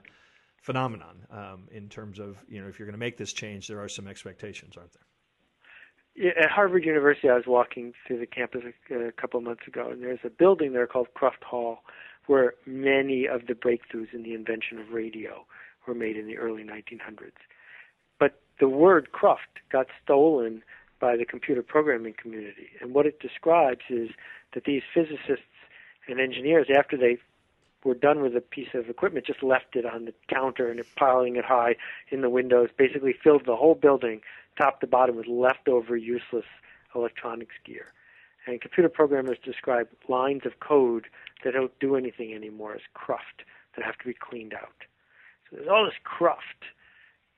phenomenon 0.61 1.25
um, 1.31 1.67
in 1.71 1.89
terms 1.89 2.19
of 2.19 2.37
you 2.47 2.61
know 2.61 2.67
if 2.67 2.77
you're 2.77 2.85
going 2.85 2.93
to 2.93 2.99
make 2.99 3.17
this 3.17 3.33
change, 3.33 3.67
there 3.67 3.81
are 3.81 3.89
some 3.89 4.07
expectations, 4.07 4.75
aren't 4.77 4.91
there? 4.93 6.33
At 6.43 6.49
Harvard 6.49 6.85
University, 6.85 7.27
I 7.29 7.35
was 7.35 7.45
walking 7.47 7.93
through 8.05 8.19
the 8.19 8.25
campus 8.25 8.61
a, 8.89 9.07
a 9.07 9.11
couple 9.11 9.41
months 9.41 9.67
ago, 9.67 9.89
and 9.91 10.01
there's 10.01 10.19
a 10.23 10.29
building 10.29 10.73
there 10.73 10.87
called 10.87 11.07
Cruft 11.13 11.43
Hall, 11.43 11.79
where 12.27 12.53
many 12.65 13.27
of 13.27 13.47
the 13.47 13.53
breakthroughs 13.53 14.13
in 14.13 14.23
the 14.23 14.33
invention 14.33 14.79
of 14.79 14.91
radio 14.91 15.45
were 15.87 15.95
made 15.95 16.17
in 16.17 16.25
the 16.27 16.37
early 16.37 16.63
1900s. 16.63 17.31
But 18.19 18.41
the 18.59 18.69
word 18.69 19.11
Cruft 19.11 19.59
got 19.71 19.87
stolen 20.03 20.63
by 20.99 21.17
the 21.17 21.25
computer 21.25 21.61
programming 21.61 22.13
community, 22.21 22.69
and 22.79 22.93
what 22.93 23.05
it 23.05 23.19
describes 23.19 23.81
is 23.89 24.09
that 24.55 24.63
these 24.63 24.81
physicists 24.93 25.45
and 26.07 26.19
engineers, 26.19 26.67
after 26.75 26.97
they 26.97 27.17
were 27.83 27.93
done 27.93 28.21
with 28.21 28.35
a 28.35 28.41
piece 28.41 28.69
of 28.73 28.89
equipment, 28.89 29.27
just 29.27 29.43
left 29.43 29.75
it 29.75 29.85
on 29.85 30.05
the 30.05 30.13
counter 30.27 30.71
and 30.71 30.81
piling 30.95 31.35
it 31.35 31.45
high 31.45 31.75
in 32.09 32.21
the 32.21 32.29
windows, 32.29 32.69
basically 32.75 33.13
filled 33.13 33.45
the 33.45 33.55
whole 33.55 33.75
building, 33.75 34.21
top 34.57 34.81
to 34.81 34.87
bottom, 34.87 35.15
with 35.15 35.27
leftover 35.27 35.95
useless 35.95 36.45
electronics 36.95 37.53
gear. 37.63 37.93
And 38.47 38.59
computer 38.61 38.89
programmers 38.89 39.37
describe 39.43 39.87
lines 40.07 40.41
of 40.45 40.59
code 40.59 41.05
that 41.43 41.53
don't 41.53 41.77
do 41.79 41.95
anything 41.95 42.33
anymore 42.33 42.73
as 42.73 42.81
cruft 42.93 43.43
that 43.75 43.85
have 43.85 43.97
to 43.99 44.05
be 44.05 44.13
cleaned 44.13 44.53
out. 44.53 44.83
So 45.49 45.57
there's 45.57 45.67
all 45.67 45.85
this 45.85 45.93
cruft 46.03 46.65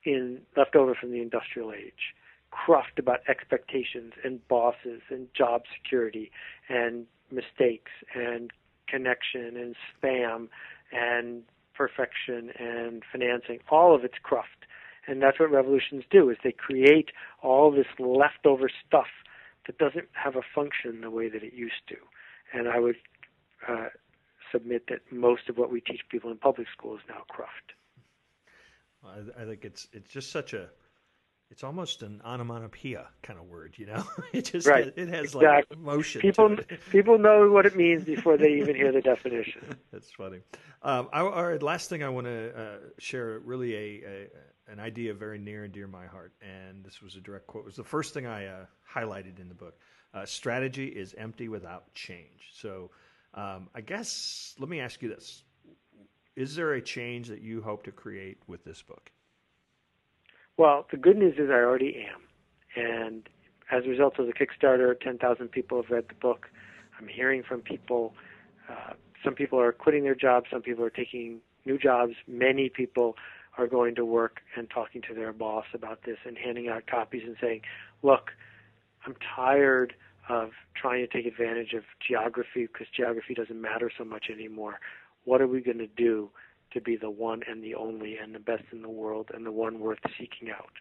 in 0.04 0.42
left 0.56 0.76
over 0.76 0.96
from 0.96 1.12
the 1.12 1.22
industrial 1.22 1.74
age. 1.74 2.14
Cruft 2.52 3.00
about 3.00 3.20
expectations 3.28 4.14
and 4.24 4.46
bosses 4.48 5.02
and 5.10 5.28
job 5.34 5.64
security 5.76 6.32
and 6.70 7.06
mistakes 7.32 7.92
and 8.16 8.52
connection 8.88 9.58
and 9.58 9.76
spam 9.94 10.48
and 10.92 11.44
perfection 11.74 12.52
and 12.58 13.04
financing, 13.12 13.60
all 13.70 13.94
of 13.94 14.04
it's 14.04 14.18
cruft. 14.24 14.66
And 15.08 15.22
that's 15.22 15.40
what 15.40 15.52
revolutions 15.52 16.04
do 16.10 16.30
is 16.30 16.38
they 16.44 16.52
create 16.52 17.12
all 17.42 17.72
this 17.72 17.88
leftover 18.00 18.70
stuff 18.86 19.08
that 19.66 19.78
doesn't 19.78 20.10
have 20.14 20.36
a 20.36 20.42
function 20.56 21.02
the 21.02 21.12
way 21.12 21.30
that 21.30 21.44
it 21.44 21.54
used 21.54 21.88
to. 21.90 21.96
And 22.54 22.68
I 22.68 22.80
would 22.80 22.96
uh, 23.68 23.88
submit 24.52 24.88
that 24.90 25.00
most 25.12 25.50
of 25.50 25.58
what 25.58 25.72
we 25.72 25.82
teach 25.82 26.02
people 26.10 26.32
in 26.32 26.38
public 26.38 26.68
school 26.76 26.96
is 26.96 27.02
now 27.08 27.24
cruft. 27.30 27.74
I, 29.06 29.42
I 29.42 29.46
think 29.46 29.64
it's 29.64 29.88
it's 29.94 30.12
just 30.12 30.32
such 30.32 30.54
a 30.54 30.70
it's 31.50 31.64
almost 31.64 32.04
an 32.04 32.22
onomatopoeia 32.26 33.08
kind 33.24 33.40
of 33.40 33.46
word, 33.46 33.76
you 33.78 33.86
know. 33.86 34.04
It 34.34 34.46
just 34.46 34.68
right. 34.68 34.86
has, 34.86 34.94
it 34.96 35.08
has 35.10 35.26
exactly. 35.26 35.48
like 35.48 35.66
emotion. 35.72 36.22
People 36.22 36.58
people 36.92 37.18
know 37.18 37.50
what 37.50 37.66
it 37.66 37.76
means 37.76 38.04
before 38.04 38.38
they 38.38 38.54
even 38.54 38.76
hear 38.76 38.92
the 38.92 39.02
definition. 39.02 39.62
That's 39.92 40.12
funny. 40.12 40.42
Um, 40.82 41.10
I, 41.14 41.22
all 41.22 41.48
right, 41.48 41.64
last 41.64 41.90
thing 41.90 42.04
I 42.04 42.10
want 42.10 42.28
to 42.28 42.60
uh, 42.60 42.78
share 43.00 43.40
really 43.40 43.74
a, 43.74 44.04
a, 44.06 44.28
an 44.72 44.80
idea 44.80 45.14
very 45.14 45.40
near 45.40 45.64
and 45.64 45.74
dear 45.74 45.86
to 45.86 45.92
my 45.92 46.06
heart, 46.06 46.34
and 46.42 46.84
this 46.84 47.02
was 47.02 47.16
a 47.16 47.22
direct 47.22 47.48
quote. 47.48 47.64
It 47.64 47.68
was 47.68 47.76
the 47.78 47.84
first 47.84 48.14
thing 48.14 48.26
I 48.26 48.46
uh, 48.48 48.66
highlighted 48.94 49.40
in 49.40 49.48
the 49.48 49.56
book. 49.56 49.80
Uh, 50.14 50.26
strategy 50.26 50.88
is 50.88 51.16
empty 51.18 51.48
without 51.48 51.94
change. 51.94 52.52
So, 52.54 52.92
um, 53.34 53.70
I 53.74 53.82
guess 53.82 54.56
let 54.60 54.70
me 54.70 54.82
ask 54.82 55.02
you 55.02 55.10
this: 55.10 55.44
Is 56.36 56.56
there 56.56 56.74
a 56.74 56.82
change 56.82 57.30
that 57.30 57.42
you 57.42 57.62
hope 57.62 57.84
to 57.84 57.92
create 57.92 58.38
with 58.48 58.64
this 58.64 58.82
book? 58.82 59.12
Well, 60.58 60.88
the 60.90 60.98
good 60.98 61.18
news 61.18 61.36
is 61.38 61.50
I 61.52 61.54
already 61.54 62.08
am. 62.12 62.22
And 62.76 63.30
as 63.72 63.86
a 63.86 63.90
result 63.90 64.18
of 64.18 64.26
the 64.26 64.34
Kickstarter, 64.34 65.00
10,000 65.00 65.50
people 65.50 65.82
have 65.82 65.92
read 65.92 66.06
the 66.10 66.16
book. 66.16 66.48
I'm 67.00 67.08
hearing 67.08 67.44
from 67.48 67.62
people. 67.62 68.16
Uh, 68.68 68.94
some 69.24 69.36
people 69.36 69.60
are 69.60 69.72
quitting 69.72 70.04
their 70.04 70.16
jobs, 70.16 70.48
some 70.52 70.64
people 70.64 70.84
are 70.84 70.90
taking 70.90 71.42
new 71.66 71.78
jobs. 71.78 72.14
Many 72.28 72.70
people 72.70 73.16
are 73.58 73.68
going 73.68 73.94
to 73.96 74.06
work 74.06 74.42
and 74.56 74.70
talking 74.70 75.02
to 75.08 75.14
their 75.14 75.32
boss 75.32 75.66
about 75.74 76.04
this 76.06 76.18
and 76.26 76.38
handing 76.38 76.70
out 76.70 76.88
copies 76.88 77.24
and 77.26 77.36
saying, 77.40 77.62
look, 78.02 78.32
I'm 79.06 79.16
tired 79.36 79.94
of 80.30 80.52
trying 80.76 81.06
to 81.06 81.08
take 81.08 81.26
advantage 81.26 81.74
of 81.74 81.84
geography 82.06 82.68
because 82.68 82.88
geography 82.96 83.34
doesn't 83.34 83.60
matter 83.60 83.92
so 83.96 84.04
much 84.04 84.26
anymore. 84.32 84.80
What 85.26 85.42
are 85.42 85.48
we 85.48 85.62
going 85.62 85.80
to 85.80 85.88
do 85.88 86.30
to 86.72 86.82
be 86.82 86.96
the 86.96 87.10
one 87.10 87.42
and 87.50 87.64
the 87.64 87.76
only 87.76 88.18
and 88.18 88.34
the 88.34 88.40
best 88.40 88.64
in 88.72 88.82
the 88.82 88.90
world 88.90 89.32
and 89.34 89.46
the 89.46 89.52
one 89.52 89.80
worth 89.80 90.00
seeking 90.18 90.50
out. 90.50 90.74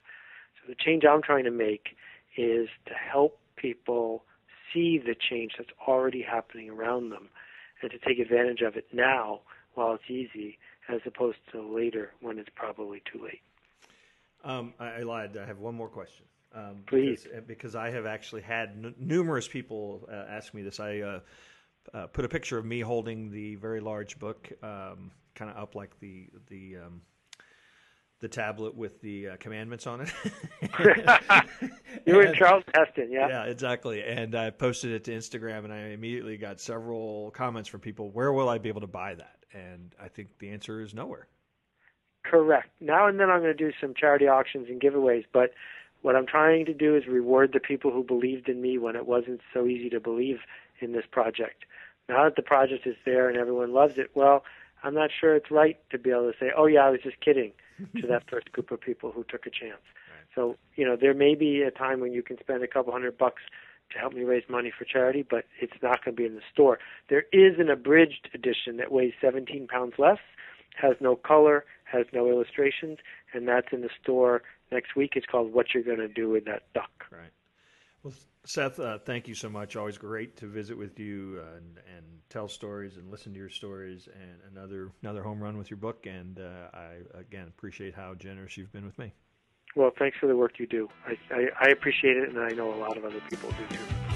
So 0.60 0.68
the 0.68 0.74
change 0.74 1.04
I'm 1.04 1.22
trying 1.22 1.44
to 1.44 1.50
make 1.50 1.96
is 2.36 2.68
to 2.86 2.94
help 2.94 3.38
people 3.56 4.24
see 4.72 4.98
the 4.98 5.14
change 5.14 5.52
that's 5.58 5.70
already 5.86 6.22
happening 6.22 6.70
around 6.70 7.10
them 7.10 7.28
and 7.82 7.90
to 7.90 7.98
take 7.98 8.18
advantage 8.18 8.60
of 8.62 8.76
it 8.76 8.86
now 8.92 9.40
while 9.74 9.94
it's 9.94 10.10
easy 10.10 10.58
as 10.88 11.00
opposed 11.06 11.38
to 11.52 11.62
later 11.62 12.12
when 12.20 12.38
it's 12.38 12.48
probably 12.54 13.02
too 13.10 13.22
late. 13.22 13.42
Um, 14.44 14.74
I, 14.78 14.86
I, 14.86 15.02
lied. 15.02 15.36
I 15.36 15.46
have 15.46 15.58
one 15.58 15.74
more 15.74 15.88
question. 15.88 16.24
Um, 16.54 16.84
Please. 16.86 17.24
Because, 17.24 17.44
because, 17.46 17.74
I 17.74 17.90
have 17.90 18.06
actually 18.06 18.42
had 18.42 18.70
n- 18.70 18.94
numerous 18.98 19.48
people 19.48 20.08
uh, 20.10 20.24
ask 20.28 20.54
me 20.54 20.62
this. 20.62 20.78
I 20.78 21.00
uh, 21.00 21.20
uh, 21.92 22.06
put 22.06 22.24
a 22.24 22.28
picture 22.28 22.56
of 22.56 22.64
me 22.64 22.80
holding 22.80 23.30
the 23.30 23.56
very 23.56 23.80
large 23.80 24.18
book 24.18 24.50
um, 24.62 25.10
kind 25.36 25.50
of 25.50 25.56
up 25.56 25.74
like 25.74 25.98
the 26.00 26.28
the 26.48 26.78
um, 26.84 27.02
the 28.20 28.28
tablet 28.28 28.74
with 28.74 29.00
the 29.02 29.28
uh, 29.28 29.36
commandments 29.36 29.86
on 29.86 30.00
it. 30.00 30.12
you 32.06 32.14
were 32.16 32.22
in 32.22 32.34
Charlton 32.34 32.72
Heston, 32.74 33.12
yeah. 33.12 33.28
Yeah, 33.28 33.44
exactly. 33.44 34.02
And 34.02 34.34
I 34.34 34.50
posted 34.50 34.92
it 34.92 35.04
to 35.04 35.12
Instagram, 35.12 35.64
and 35.64 35.72
I 35.72 35.88
immediately 35.88 36.38
got 36.38 36.60
several 36.60 37.30
comments 37.32 37.68
from 37.68 37.80
people. 37.80 38.10
Where 38.10 38.32
will 38.32 38.48
I 38.48 38.58
be 38.58 38.68
able 38.68 38.80
to 38.80 38.86
buy 38.86 39.14
that? 39.14 39.36
And 39.52 39.94
I 40.02 40.08
think 40.08 40.28
the 40.38 40.50
answer 40.50 40.80
is 40.80 40.94
nowhere. 40.94 41.28
Correct. 42.24 42.70
Now 42.80 43.06
and 43.06 43.20
then 43.20 43.30
I'm 43.30 43.40
going 43.40 43.56
to 43.56 43.64
do 43.64 43.72
some 43.80 43.94
charity 43.94 44.26
auctions 44.26 44.68
and 44.68 44.80
giveaways, 44.80 45.24
but 45.32 45.52
what 46.02 46.16
I'm 46.16 46.26
trying 46.26 46.64
to 46.66 46.74
do 46.74 46.96
is 46.96 47.06
reward 47.06 47.52
the 47.52 47.60
people 47.60 47.92
who 47.92 48.02
believed 48.02 48.48
in 48.48 48.60
me 48.60 48.78
when 48.78 48.96
it 48.96 49.06
wasn't 49.06 49.40
so 49.54 49.66
easy 49.66 49.88
to 49.90 50.00
believe 50.00 50.38
in 50.80 50.92
this 50.92 51.04
project. 51.10 51.64
Now 52.08 52.24
that 52.24 52.36
the 52.36 52.42
project 52.42 52.86
is 52.86 52.96
there 53.04 53.28
and 53.28 53.38
everyone 53.38 53.72
loves 53.72 53.98
it, 53.98 54.10
well, 54.14 54.44
I'm 54.86 54.94
not 54.94 55.10
sure 55.20 55.34
it's 55.34 55.50
right 55.50 55.78
to 55.90 55.98
be 55.98 56.10
able 56.10 56.30
to 56.30 56.38
say, 56.38 56.52
"Oh 56.56 56.66
yeah, 56.66 56.86
I 56.86 56.90
was 56.90 57.00
just 57.02 57.20
kidding," 57.20 57.52
to 58.00 58.06
that 58.06 58.22
first 58.30 58.52
group 58.52 58.70
of 58.70 58.80
people 58.80 59.10
who 59.10 59.24
took 59.24 59.44
a 59.46 59.50
chance. 59.50 59.82
Right. 59.82 60.26
So 60.34 60.56
you 60.76 60.86
know, 60.86 60.96
there 60.96 61.12
may 61.12 61.34
be 61.34 61.62
a 61.62 61.72
time 61.72 62.00
when 62.00 62.12
you 62.12 62.22
can 62.22 62.38
spend 62.38 62.62
a 62.62 62.68
couple 62.68 62.92
hundred 62.92 63.18
bucks 63.18 63.42
to 63.92 63.98
help 63.98 64.12
me 64.12 64.22
raise 64.22 64.44
money 64.48 64.72
for 64.76 64.84
charity, 64.84 65.24
but 65.28 65.44
it's 65.60 65.80
not 65.82 66.04
going 66.04 66.16
to 66.16 66.22
be 66.22 66.26
in 66.26 66.34
the 66.34 66.46
store. 66.52 66.78
There 67.08 67.24
is 67.32 67.58
an 67.58 67.68
abridged 67.68 68.28
edition 68.34 68.76
that 68.78 68.90
weighs 68.90 69.12
17 69.20 69.68
pounds 69.68 69.94
less, 69.98 70.18
has 70.74 70.96
no 71.00 71.14
color, 71.14 71.64
has 71.84 72.06
no 72.12 72.28
illustrations, 72.28 72.98
and 73.32 73.46
that's 73.46 73.68
in 73.72 73.82
the 73.82 73.90
store 74.02 74.42
next 74.72 74.96
week. 74.96 75.12
It's 75.16 75.26
called 75.26 75.52
"What 75.52 75.74
You're 75.74 75.82
Going 75.82 75.98
to 75.98 76.08
Do 76.08 76.28
with 76.30 76.44
That 76.44 76.62
Duck." 76.74 77.06
Right. 77.10 77.32
Well, 78.06 78.14
Seth, 78.44 78.78
uh, 78.78 78.98
thank 78.98 79.26
you 79.26 79.34
so 79.34 79.48
much. 79.48 79.74
Always 79.74 79.98
great 79.98 80.36
to 80.36 80.46
visit 80.46 80.78
with 80.78 81.00
you 81.00 81.40
and, 81.56 81.78
and 81.96 82.04
tell 82.30 82.46
stories 82.46 82.98
and 82.98 83.10
listen 83.10 83.32
to 83.32 83.38
your 83.40 83.48
stories. 83.48 84.08
And 84.14 84.56
another 84.56 84.92
another 85.02 85.24
home 85.24 85.42
run 85.42 85.58
with 85.58 85.70
your 85.70 85.78
book. 85.78 86.06
And 86.06 86.38
uh, 86.38 86.68
I 86.72 86.98
again 87.18 87.48
appreciate 87.48 87.96
how 87.96 88.14
generous 88.14 88.56
you've 88.56 88.72
been 88.72 88.84
with 88.84 88.96
me. 88.96 89.12
Well, 89.74 89.90
thanks 89.98 90.18
for 90.20 90.28
the 90.28 90.36
work 90.36 90.60
you 90.60 90.68
do. 90.68 90.88
I, 91.04 91.18
I, 91.34 91.46
I 91.62 91.68
appreciate 91.70 92.16
it, 92.16 92.28
and 92.28 92.38
I 92.38 92.50
know 92.50 92.72
a 92.72 92.78
lot 92.78 92.96
of 92.96 93.04
other 93.04 93.20
people 93.28 93.50
do 93.50 93.76
too. 93.76 94.15